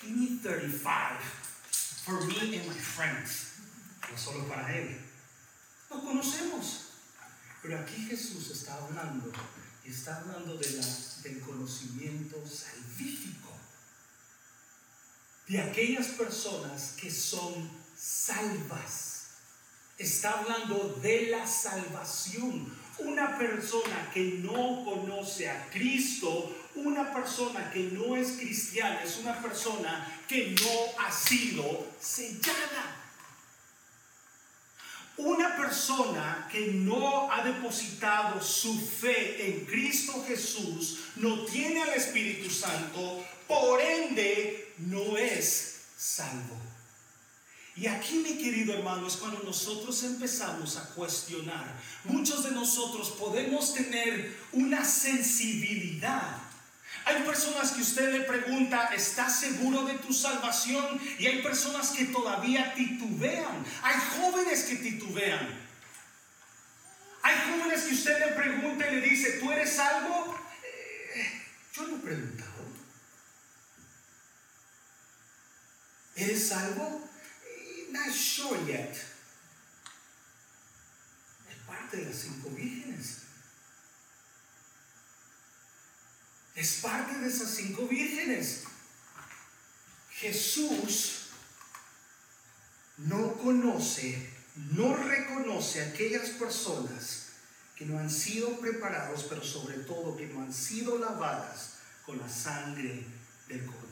[0.00, 1.20] Give me 35
[2.04, 3.60] for me and my friends.
[4.10, 4.96] No solo para él.
[5.90, 6.92] Lo conocemos.
[7.62, 9.32] Pero aquí Jesús está hablando
[9.84, 10.86] y está hablando de la,
[11.22, 13.50] del conocimiento salvífico
[15.48, 17.70] de aquellas personas que son
[18.04, 19.28] salvas.
[19.96, 22.76] Está hablando de la salvación.
[22.98, 29.40] Una persona que no conoce a Cristo, una persona que no es cristiana, es una
[29.40, 33.00] persona que no ha sido sellada.
[35.16, 42.50] Una persona que no ha depositado su fe en Cristo Jesús, no tiene al Espíritu
[42.50, 46.63] Santo, por ende no es salvo.
[47.76, 51.74] Y aquí, mi querido hermano, es cuando nosotros empezamos a cuestionar.
[52.04, 56.38] Muchos de nosotros podemos tener una sensibilidad
[57.06, 60.98] Hay personas que usted le pregunta, ¿estás seguro de tu salvación?
[61.18, 63.64] Y hay personas que todavía titubean.
[63.82, 65.46] Hay jóvenes que titubean.
[67.22, 70.38] Hay jóvenes que usted le pregunta y le dice, ¿tú eres salvo?
[70.62, 71.42] Eh,
[71.74, 72.64] yo no he preguntado.
[76.16, 77.13] ¿Eres salvo?
[77.94, 78.96] Eh, not sure yet.
[81.48, 83.18] Es parte de las cinco vírgenes.
[86.54, 88.64] Es parte de esas cinco vírgenes.
[90.10, 91.30] Jesús
[92.96, 94.30] no conoce,
[94.72, 97.30] no reconoce a aquellas personas
[97.74, 101.74] que no han sido preparados, pero sobre todo que no han sido lavadas
[102.06, 103.04] con la sangre
[103.48, 103.83] del Cordero.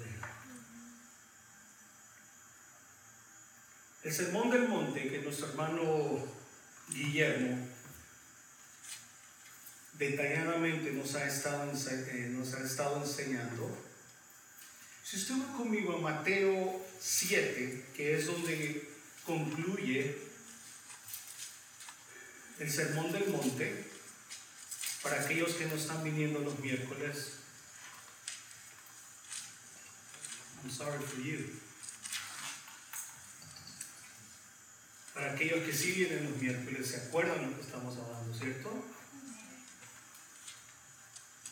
[4.03, 6.27] El Sermón del Monte que nuestro hermano
[6.89, 7.69] Guillermo
[9.93, 13.71] detalladamente nos ha estado, eh, nos ha estado enseñando.
[15.05, 18.89] Si usted va conmigo a Mateo 7, que es donde
[19.25, 20.17] concluye
[22.59, 23.85] el Sermón del Monte,
[25.03, 27.35] para aquellos que no están viniendo los miércoles,
[30.63, 31.62] I'm sorry for you.
[35.43, 38.85] Aquellos que sí vienen los miércoles, se acuerdan lo que estamos hablando, ¿cierto?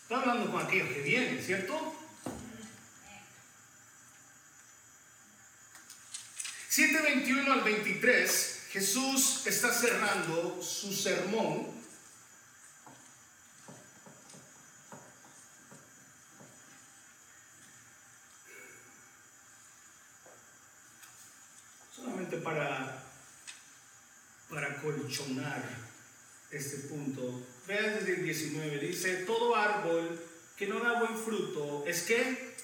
[0.02, 1.96] Está hablando con aquellos que vienen, ¿cierto?
[6.70, 11.66] 7.21 al 23, Jesús está cerrando su sermón.
[21.92, 23.00] Solamente para,
[26.50, 27.46] este punto.
[27.66, 30.20] Vean desde el 19, dice, todo árbol
[30.56, 32.54] que no da buen fruto, ¿es qué?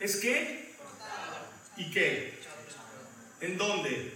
[0.00, 0.74] ¿Es qué?
[1.76, 2.38] ¿Y qué?
[3.40, 4.12] ¿En dónde?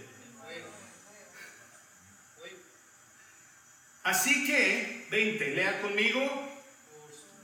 [4.03, 6.21] Así que, 20, lea conmigo.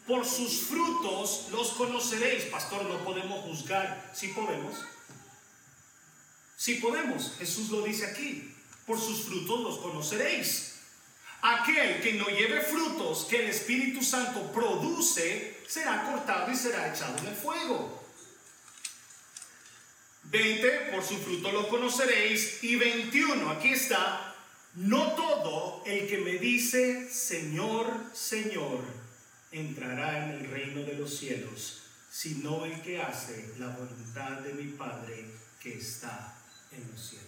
[0.07, 2.45] Por sus frutos los conoceréis.
[2.45, 4.11] Pastor, no podemos juzgar.
[4.15, 4.75] Sí podemos.
[6.55, 7.35] Sí podemos.
[7.37, 8.56] Jesús lo dice aquí.
[8.87, 10.75] Por sus frutos los conoceréis.
[11.41, 17.17] Aquel que no lleve frutos que el Espíritu Santo produce será cortado y será echado
[17.19, 18.03] en el fuego.
[20.23, 22.63] 20, por su fruto lo conoceréis.
[22.63, 24.35] Y 21, aquí está,
[24.75, 28.79] no todo el que me dice, Señor, Señor,
[29.51, 31.81] entrará en el reino de los cielos,
[32.11, 35.25] sino el que hace la voluntad de mi Padre
[35.61, 36.35] que está
[36.71, 37.26] en los cielos.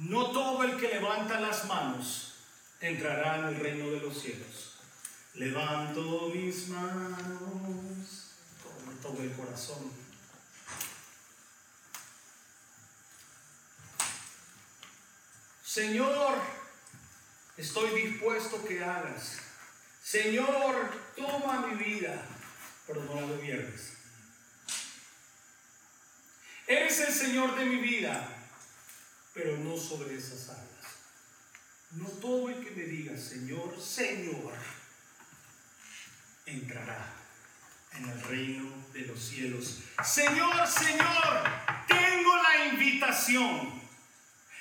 [0.00, 2.32] No todo el que levanta las manos
[2.80, 4.78] entrará en el reino de los cielos.
[5.34, 8.30] Levanto mis manos
[8.62, 9.92] con todo el corazón.
[15.62, 16.38] Señor,
[17.58, 19.38] estoy dispuesto que hagas.
[20.02, 22.24] Señor, toma mi vida,
[22.86, 23.98] pero no la gobiernes.
[26.66, 28.39] Eres el Señor de mi vida
[29.34, 30.68] pero no sobre esas alas.
[31.92, 34.52] No todo el que me diga, Señor, Señor,
[36.46, 37.14] entrará
[37.92, 39.80] en el reino de los cielos.
[40.04, 41.44] Señor, Señor,
[41.88, 43.80] tengo la invitación.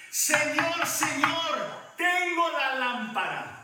[0.09, 3.59] Señor, Señor, tengo la lámpara.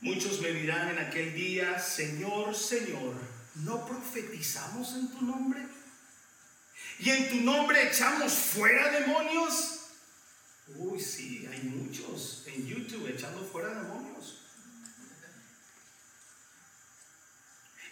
[0.00, 3.14] Muchos me dirán en aquel día, Señor, Señor,
[3.56, 5.66] ¿no profetizamos en tu nombre?
[6.98, 9.80] Y en tu nombre echamos fuera demonios.
[10.76, 14.42] Uy, sí, hay muchos en YouTube echando fuera demonios.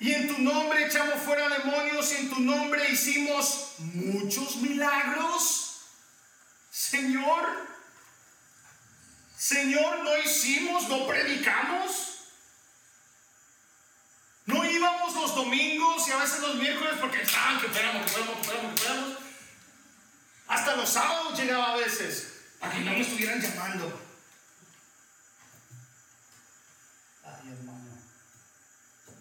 [0.01, 5.81] Y en tu nombre echamos fuera demonios y en tu nombre hicimos muchos milagros.
[6.71, 7.47] Señor,
[9.37, 12.14] Señor, no hicimos, no predicamos.
[14.85, 18.41] Íbamos los domingos y a veces los miércoles porque estaban que esperamos, que esperamos, que
[18.43, 19.19] esperamos, que esperamos.
[20.47, 23.99] Hasta los sábados llegaba a veces para que no me estuvieran llamando.
[27.25, 27.99] Ay, hermano.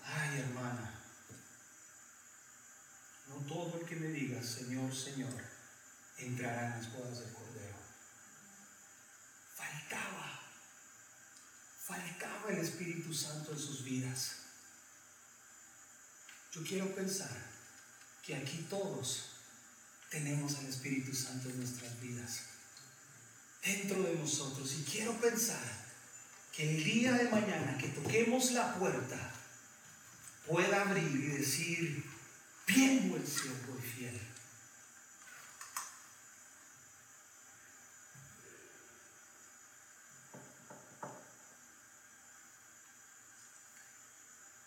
[0.03, 0.93] Ay, hermana.
[3.29, 5.31] No todo el que me diga, Señor, Señor,
[6.17, 7.77] entrará en las bodas del Cordero.
[9.55, 10.41] Faltaba.
[11.85, 14.42] Faltaba el Espíritu Santo en sus vidas.
[16.53, 17.35] Yo quiero pensar
[18.23, 19.29] que aquí todos
[20.09, 22.41] tenemos al Espíritu Santo en nuestras vidas,
[23.65, 24.71] dentro de nosotros.
[24.79, 25.63] Y quiero pensar
[26.55, 29.33] que el día de mañana que toquemos la puerta
[30.47, 32.03] pueda abrir y decir,
[32.67, 34.19] bien buen siervo y fiel.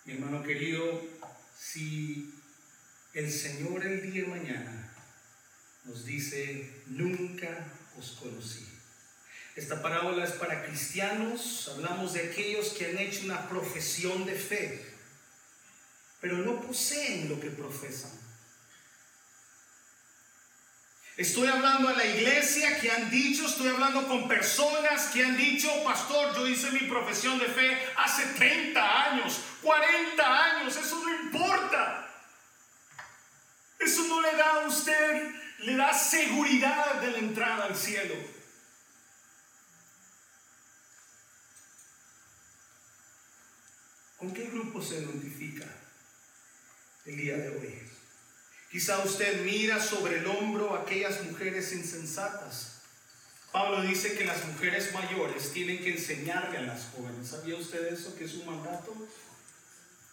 [0.05, 0.76] Mi hermano querido,
[1.77, 2.33] si
[3.13, 4.95] el Señor el día de mañana
[5.85, 7.67] nos dice, nunca
[7.99, 8.67] os conocí.
[9.55, 14.87] Esta parábola es para cristianos, hablamos de aquellos que han hecho una profesión de fe,
[16.19, 18.13] pero no poseen lo que profesan.
[21.19, 25.69] Estoy hablando a la iglesia que han dicho, estoy hablando con personas que han dicho,
[25.85, 26.26] pastor,
[26.57, 32.03] hice mi profesión de fe hace 30 años, 40 años, eso no importa.
[33.79, 38.15] Eso no le da a usted, le da seguridad de la entrada al cielo.
[44.17, 45.67] ¿Con qué grupo se identifica
[47.05, 47.83] el día de hoy?
[48.71, 52.76] Quizá usted mira sobre el hombro a aquellas mujeres insensatas.
[53.57, 57.29] Pablo dice que las mujeres mayores tienen que enseñarle a las jóvenes.
[57.29, 58.95] ¿Sabía usted eso que es un mandato?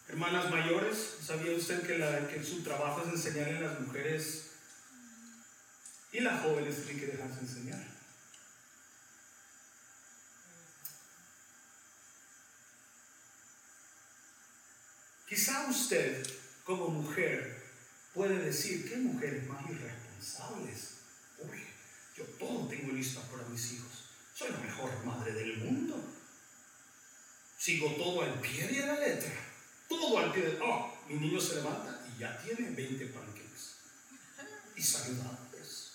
[0.08, 4.46] Hermanas mayores, ¿sabía usted que, su trabajo es enseñarle a las mujeres
[6.10, 7.86] y las jóvenes tienen que dejarse enseñar?
[15.28, 16.26] Quizá usted,
[16.64, 17.62] como mujer,
[18.14, 20.93] puede decir, ¿qué mujeres más irresponsables?
[22.16, 24.04] Yo todo tengo listo para mis hijos.
[24.34, 26.00] Soy la mejor madre del mundo.
[27.58, 29.32] Sigo todo al pie de la letra.
[29.88, 30.60] Todo al pie de...
[30.60, 33.74] Oh, mi niño se levanta y ya tiene 20 pancakes.
[34.76, 35.92] Y saludantes.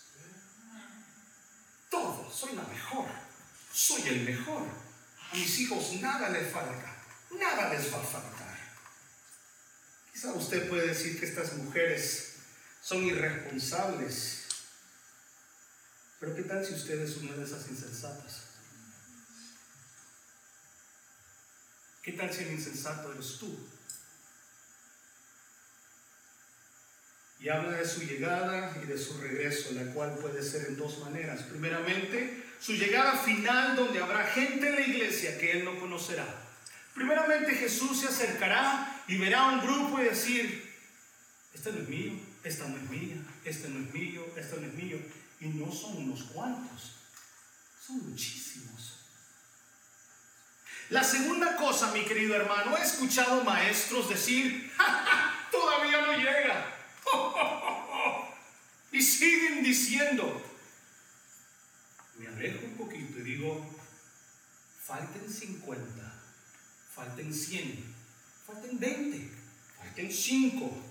[1.90, 3.08] Todo, soy la mejor.
[3.72, 4.64] Soy el mejor.
[5.32, 6.98] A mis hijos nada les falta.
[7.32, 8.58] Nada les va a faltar.
[10.12, 12.34] Quizá usted puede decir que estas mujeres
[12.82, 14.49] son irresponsables.
[16.20, 18.44] Pero ¿qué tal si usted es una de esas insensatas?
[22.04, 23.58] ¿Qué tal si el insensato eres tú?
[27.40, 31.00] Y habla de su llegada y de su regreso, la cual puede ser en dos
[31.00, 31.44] maneras.
[31.44, 36.28] Primeramente, su llegada final donde habrá gente en la iglesia que él no conocerá.
[36.94, 40.70] Primeramente Jesús se acercará y verá a un grupo y decir,
[41.54, 43.16] este no es mío, esta no es mía,
[43.46, 45.00] este no es mío, este no es mío.
[45.40, 46.92] Y no son unos cuantos,
[47.86, 49.00] son muchísimos.
[50.90, 54.72] La segunda cosa, mi querido hermano, he escuchado maestros decir,
[55.52, 56.76] todavía no llega.
[58.92, 60.42] y siguen diciendo,
[62.18, 63.66] me alejo un poquito y digo,
[64.84, 66.14] falten 50,
[66.96, 67.96] falten 100,
[68.48, 69.32] falten 20,
[69.78, 70.84] falten 5.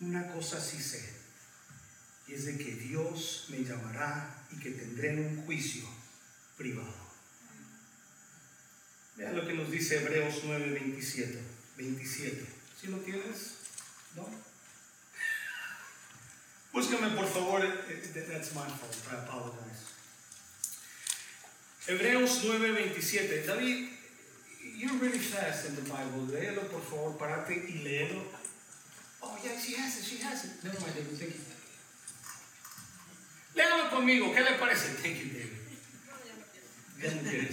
[0.00, 1.16] Una cosa sí sé,
[2.26, 5.84] y es de que Dios me llamará y que tendré un juicio
[6.56, 7.06] privado.
[9.16, 11.40] Vean lo que nos dice Hebreos 9, 27.
[11.76, 12.46] 27.
[12.80, 13.54] ¿Sí lo tienes?
[14.14, 14.28] ¿No?
[16.72, 17.62] Búscame por favor.
[17.62, 18.96] That's my fault.
[19.10, 19.94] I apologize.
[21.86, 23.46] Hebreos 9, 27.
[23.46, 23.88] David,
[24.76, 26.26] you're really fast in the Bible.
[26.28, 28.22] Léelo por favor, parate y léelo.
[29.22, 30.64] Oh, yeah, she has it, she has it.
[30.64, 31.55] Never mind.
[33.56, 34.88] Léalo conmigo, ¿qué le parece?
[35.02, 35.30] Thank you,
[37.24, 37.50] David.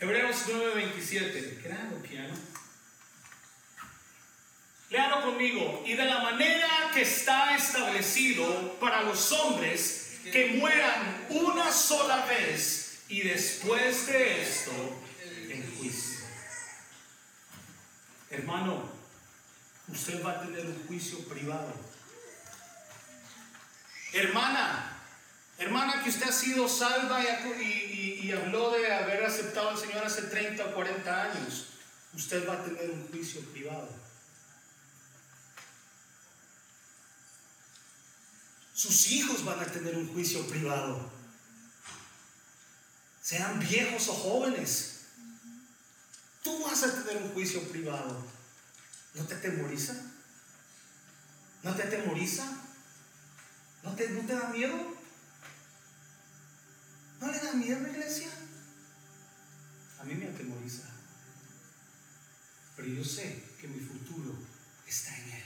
[0.00, 1.62] Hebreos 9:27.
[1.62, 2.34] Claro, piano.
[4.90, 5.82] Léalo conmigo.
[5.86, 12.98] Y de la manera que está establecido para los hombres que mueran una sola vez
[13.08, 14.72] y después de esto
[15.48, 16.20] en juicio.
[18.30, 18.90] Hermano,
[19.88, 21.91] usted va a tener un juicio privado.
[24.12, 24.92] Hermana,
[25.56, 30.64] hermana que usted ha sido salva y, habló de haber aceptado al Señor hace 30
[30.64, 31.66] o 40 años,
[32.14, 33.88] usted va a tener un juicio privado.
[38.74, 41.10] Sus hijos van a tener un juicio privado.
[43.22, 45.00] Sean viejos o jóvenes.
[46.42, 48.24] Tú vas a tener un juicio privado.
[49.14, 49.94] ¿No te atemoriza?
[51.62, 52.61] ¿No te atemoriza?
[53.82, 54.76] ¿No te, da miedo?
[57.20, 58.30] ¿No le da miedo, iglesia?
[60.00, 60.88] A mí me atemoriza.
[62.76, 64.36] Pero yo sé que mi futuro
[64.86, 65.42] está en Él.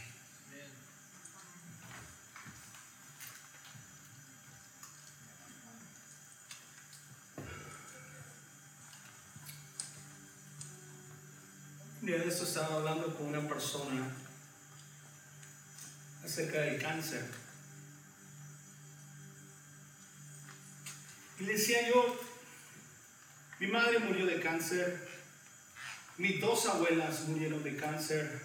[12.00, 14.14] Un día de esto estaba hablando con una persona
[16.24, 17.45] acerca del cáncer.
[21.38, 22.18] Y le decía yo,
[23.60, 25.06] mi madre murió de cáncer,
[26.16, 28.40] mis dos abuelas murieron de cáncer,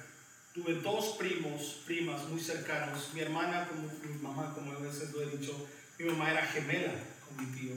[0.53, 5.21] tuve dos primos, primas muy cercanos, mi hermana, como mi mamá, como a veces lo
[5.21, 6.93] he dicho, mi mamá era gemela
[7.25, 7.75] con mi tío,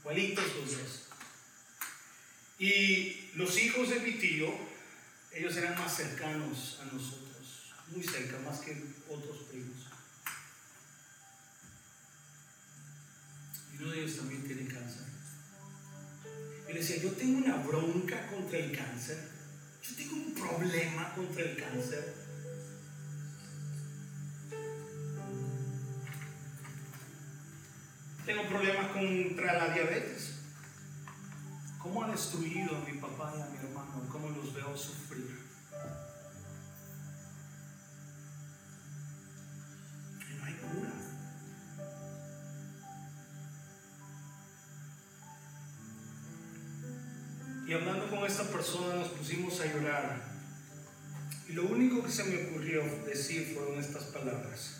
[0.00, 1.02] igualitos los dos.
[2.58, 4.52] Y los hijos de mi tío,
[5.32, 9.85] ellos eran más cercanos a nosotros, muy cerca, más que otros primos.
[13.78, 15.06] Y uno de ellos también tiene cáncer.
[16.68, 19.28] Y decía, yo tengo una bronca contra el cáncer.
[19.82, 22.14] Yo tengo un problema contra el cáncer.
[28.24, 30.32] Tengo problemas contra la diabetes.
[31.78, 34.08] ¿Cómo ha destruido a mi papá y a mi hermano?
[34.10, 35.45] ¿Cómo los veo sufrir?
[48.26, 50.20] Esta persona nos pusimos a llorar.
[51.48, 54.78] Y lo único que se me ocurrió decir fueron estas palabras.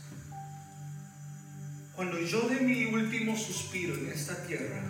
[1.94, 4.82] Cuando yo dé mi último suspiro en esta tierra,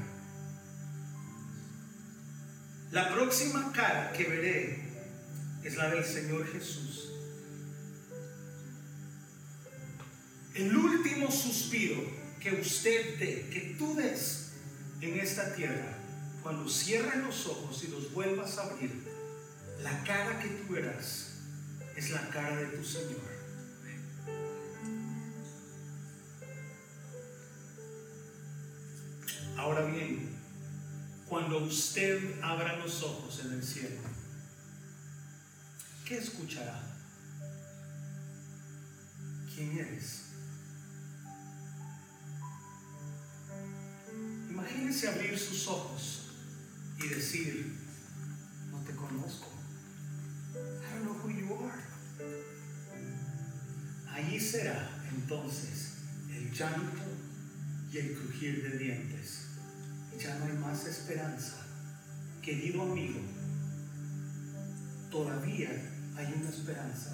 [2.90, 4.86] la próxima cara que veré
[5.62, 7.12] es la del Señor Jesús.
[10.54, 12.02] El último suspiro
[12.40, 14.52] que usted dé, que tú des
[15.00, 15.95] en esta tierra,
[16.46, 19.02] cuando cierres los ojos y los vuelvas a abrir,
[19.82, 21.40] la cara que tú verás
[21.96, 23.20] es la cara de tu Señor.
[29.56, 30.38] Ahora bien,
[31.28, 34.02] cuando usted abra los ojos en el cielo,
[36.04, 36.80] ¿qué escuchará?
[39.52, 40.26] ¿Quién eres?
[44.48, 46.25] Imagínese abrir sus ojos
[46.98, 47.74] y decir,
[48.70, 49.48] no te conozco.
[50.54, 51.86] I don't know who you are.
[54.12, 55.92] Allí será entonces
[56.30, 57.02] el llanto
[57.92, 59.46] y el crujir de dientes.
[60.18, 61.66] Ya no hay más esperanza.
[62.40, 63.20] Querido amigo,
[65.10, 65.68] todavía
[66.16, 67.12] hay una esperanza.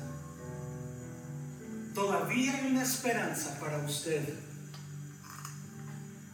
[1.94, 4.22] Todavía hay una esperanza para usted.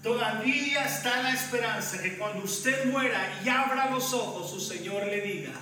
[0.02, 5.20] Todavía está la esperanza que cuando usted muera y abra los ojos, su Señor le
[5.20, 5.52] diga,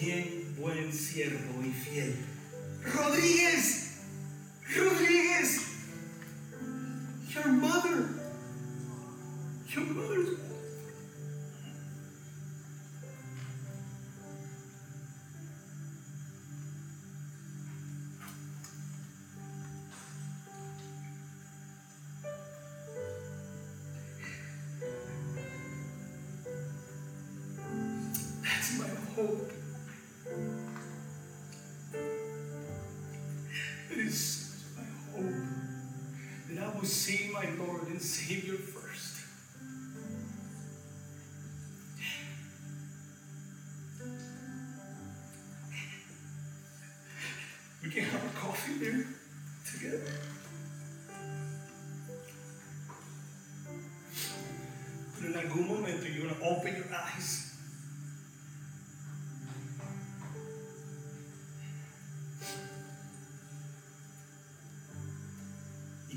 [0.00, 2.16] bien buen siervo y fiel.
[2.84, 3.98] Rodríguez,
[4.74, 5.07] Rodríguez,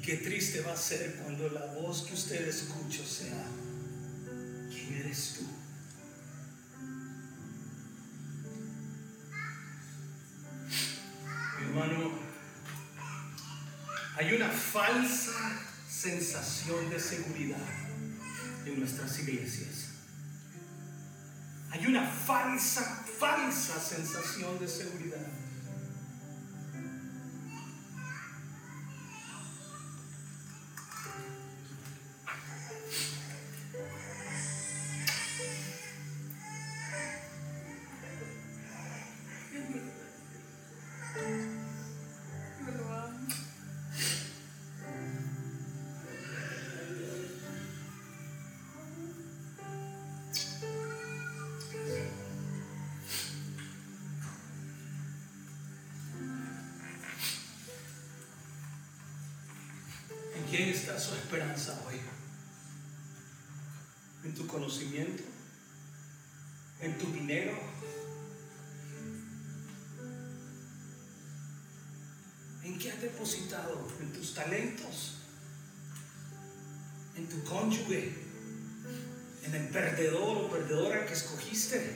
[0.02, 3.46] qué triste va a ser cuando la voz que usted escucha sea,
[4.70, 5.46] ¿quién eres tú?
[11.60, 12.12] Mi hermano,
[14.18, 17.60] hay una falsa sensación de seguridad
[18.66, 19.90] en nuestras iglesias.
[21.70, 25.41] Hay una falsa, falsa sensación de seguridad.
[60.52, 61.96] quién está su esperanza hoy?
[64.26, 65.24] ¿En tu conocimiento?
[66.82, 67.58] ¿En tu dinero?
[72.64, 73.88] ¿En qué has depositado?
[74.02, 75.20] ¿En tus talentos?
[77.16, 78.14] ¿En tu cónyuge?
[79.44, 81.96] ¿En el perdedor o perdedora que escogiste?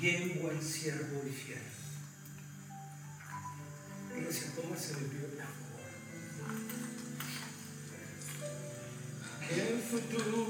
[0.00, 1.62] Bien buen siervo y fiel.
[4.16, 4.94] Iglesia, tómase.
[10.10, 10.43] Por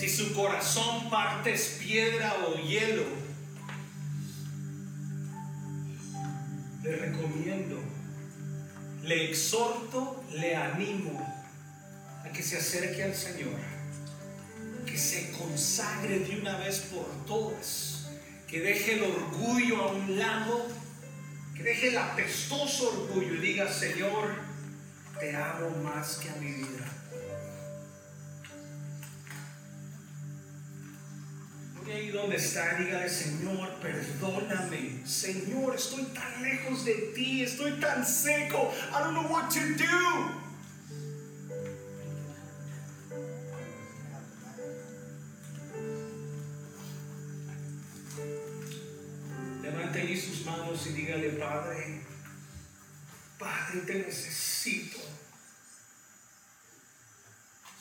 [0.00, 3.04] si su corazón parte es piedra o hielo,
[6.82, 7.78] le recomiendo,
[9.02, 11.20] le exhorto, le animo
[12.24, 13.60] a que se acerque al Señor,
[14.86, 18.08] que se consagre de una vez por todas,
[18.48, 20.66] que deje el orgullo a un lado,
[21.54, 24.30] que deje el apestoso orgullo y diga, Señor,
[25.18, 26.89] te amo más que a mi vida.
[31.90, 35.04] Por ahí donde está, dígale, Señor, perdóname.
[35.04, 38.72] Señor, estoy tan lejos de ti, estoy tan seco.
[38.92, 40.30] I don't know what to do.
[49.60, 52.02] Levante ahí sus manos y dígale, Padre,
[53.36, 55.00] Padre, te necesito.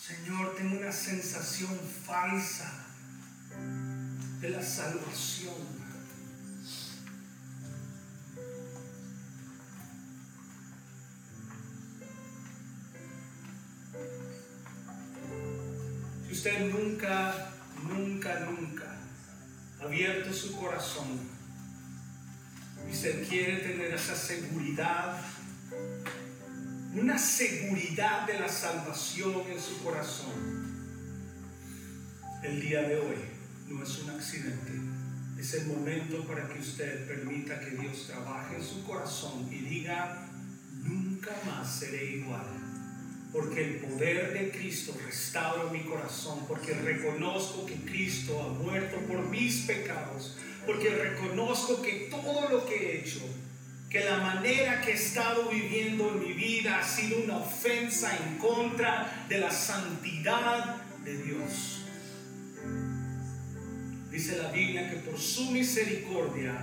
[0.01, 2.88] Señor, tengo una sensación falsa
[4.41, 5.53] de la salvación.
[16.25, 17.51] Si usted nunca,
[17.83, 18.97] nunca, nunca
[19.79, 21.19] ha abierto su corazón
[22.87, 25.19] y usted quiere tener esa seguridad,
[26.93, 30.59] una seguridad de la salvación en su corazón,
[32.41, 33.38] el día de hoy
[33.69, 34.71] no es un accidente.
[35.39, 40.27] Es el momento para que usted permita que Dios trabaje en su corazón y diga,
[40.83, 42.45] nunca más seré igual.
[43.31, 46.45] Porque el poder de Cristo restaura mi corazón.
[46.47, 50.35] Porque reconozco que Cristo ha muerto por mis pecados.
[50.65, 53.21] Porque reconozco que todo lo que he hecho,
[53.89, 58.37] que la manera que he estado viviendo en mi vida ha sido una ofensa en
[58.39, 61.78] contra de la santidad de Dios.
[64.11, 66.53] Dice la Biblia que por su misericordia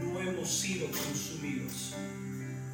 [0.00, 1.94] no hemos sido consumidos.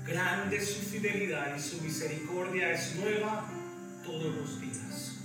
[0.07, 3.49] Grande su fidelidad y su misericordia es nueva
[4.05, 5.17] todos los días.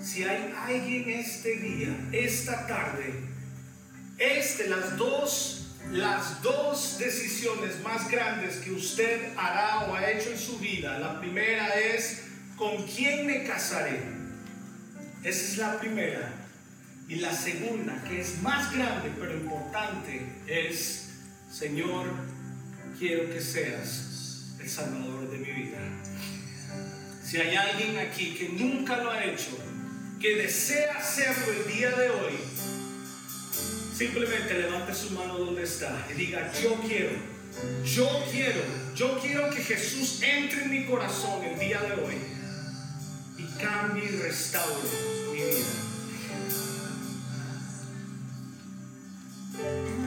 [0.00, 3.14] Si hay alguien este día, esta tarde,
[4.18, 10.38] este, las dos, las dos decisiones más grandes que usted hará o ha hecho en
[10.38, 12.24] su vida, la primera es
[12.56, 14.00] con quién me casaré.
[15.24, 16.43] Esa es la primera.
[17.08, 21.10] Y la segunda, que es más grande pero importante, es,
[21.52, 22.06] Señor,
[22.98, 25.78] quiero que seas el Salvador de mi vida.
[27.22, 29.58] Si hay alguien aquí que nunca lo ha hecho,
[30.18, 32.32] que desea hacerlo el día de hoy,
[33.96, 37.12] simplemente levante su mano donde está y diga, yo quiero,
[37.84, 38.60] yo quiero,
[38.94, 42.14] yo quiero que Jesús entre en mi corazón el día de hoy
[43.36, 44.88] y cambie y restaure
[45.32, 45.93] mi vida.
[49.56, 50.03] Te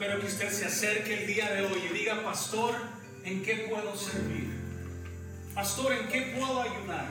[0.00, 2.74] Espero que usted se acerque el día de hoy y diga, pastor,
[3.22, 4.48] ¿en qué puedo servir?
[5.54, 7.06] Pastor, ¿en qué puedo ayudar?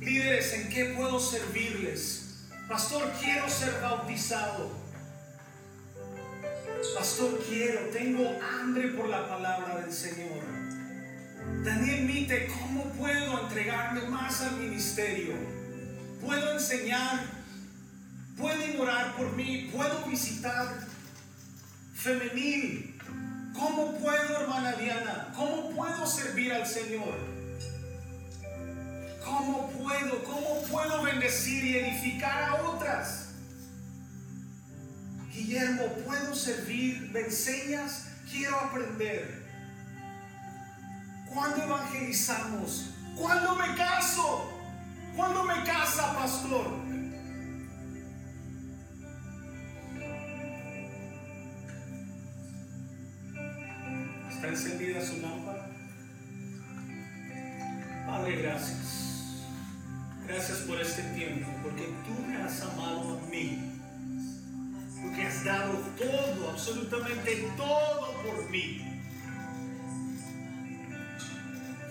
[0.00, 2.46] Líderes, ¿en qué puedo servirles?
[2.66, 4.72] Pastor, quiero ser bautizado.
[6.96, 10.42] Pastor, quiero, tengo hambre por la palabra del Señor.
[11.62, 15.34] Daniel Mite, ¿cómo puedo entregarme más al ministerio?
[16.22, 17.20] Puedo enseñar,
[18.34, 20.93] pueden orar por mí, puedo visitar
[22.04, 23.00] femenil.
[23.54, 25.32] ¿Cómo puedo, hermana Diana?
[25.34, 27.18] ¿Cómo puedo servir al Señor?
[29.24, 30.22] ¿Cómo puedo?
[30.24, 33.30] ¿Cómo puedo bendecir y edificar a otras?
[35.32, 37.10] Guillermo, ¿puedo servir?
[37.10, 38.08] ¿Me enseñas?
[38.30, 39.42] Quiero aprender.
[41.32, 42.90] ¿Cuándo evangelizamos?
[43.16, 44.52] ¿Cuándo me caso?
[45.16, 46.83] ¿Cuándo me casa, pastor?
[54.44, 55.70] ¿Está encendida su lámpara?
[58.06, 59.46] Padre, gracias.
[60.28, 63.58] Gracias por este tiempo, porque tú me has amado a mí.
[65.00, 69.00] Porque has dado todo, absolutamente todo por mí.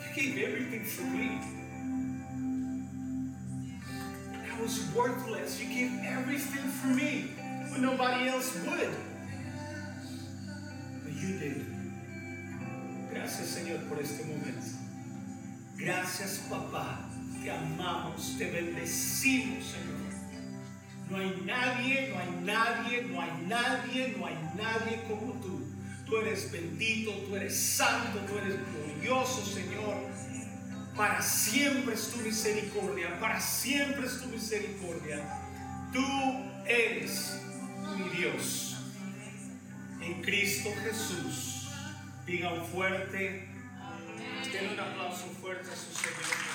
[0.05, 1.41] You gave everything for me.
[4.45, 5.59] I was worthless.
[5.59, 7.31] You gave everything for me
[7.71, 8.95] when nobody else would.
[11.03, 11.72] But you did.
[13.23, 14.67] Gracias, Señor, por este momento.
[15.77, 17.09] Gracias, papá.
[17.41, 21.09] Te amamos, te bendecimos, Señor.
[21.09, 25.61] No hay nadie, no hay nadie, no hay nadie, no hay nadie como tú.
[26.05, 29.95] Tú eres bendito, tú eres santo, tú eres glorioso, Señor.
[30.93, 35.23] Para siempre es tu misericordia, para siempre es tu misericordia.
[35.93, 36.05] Tú
[36.65, 37.39] eres
[37.97, 38.75] mi Dios.
[40.01, 41.52] En Cristo Jesús.
[42.25, 43.49] Diga un fuerte,
[44.51, 46.52] denle un aplauso fuerte a su Señor.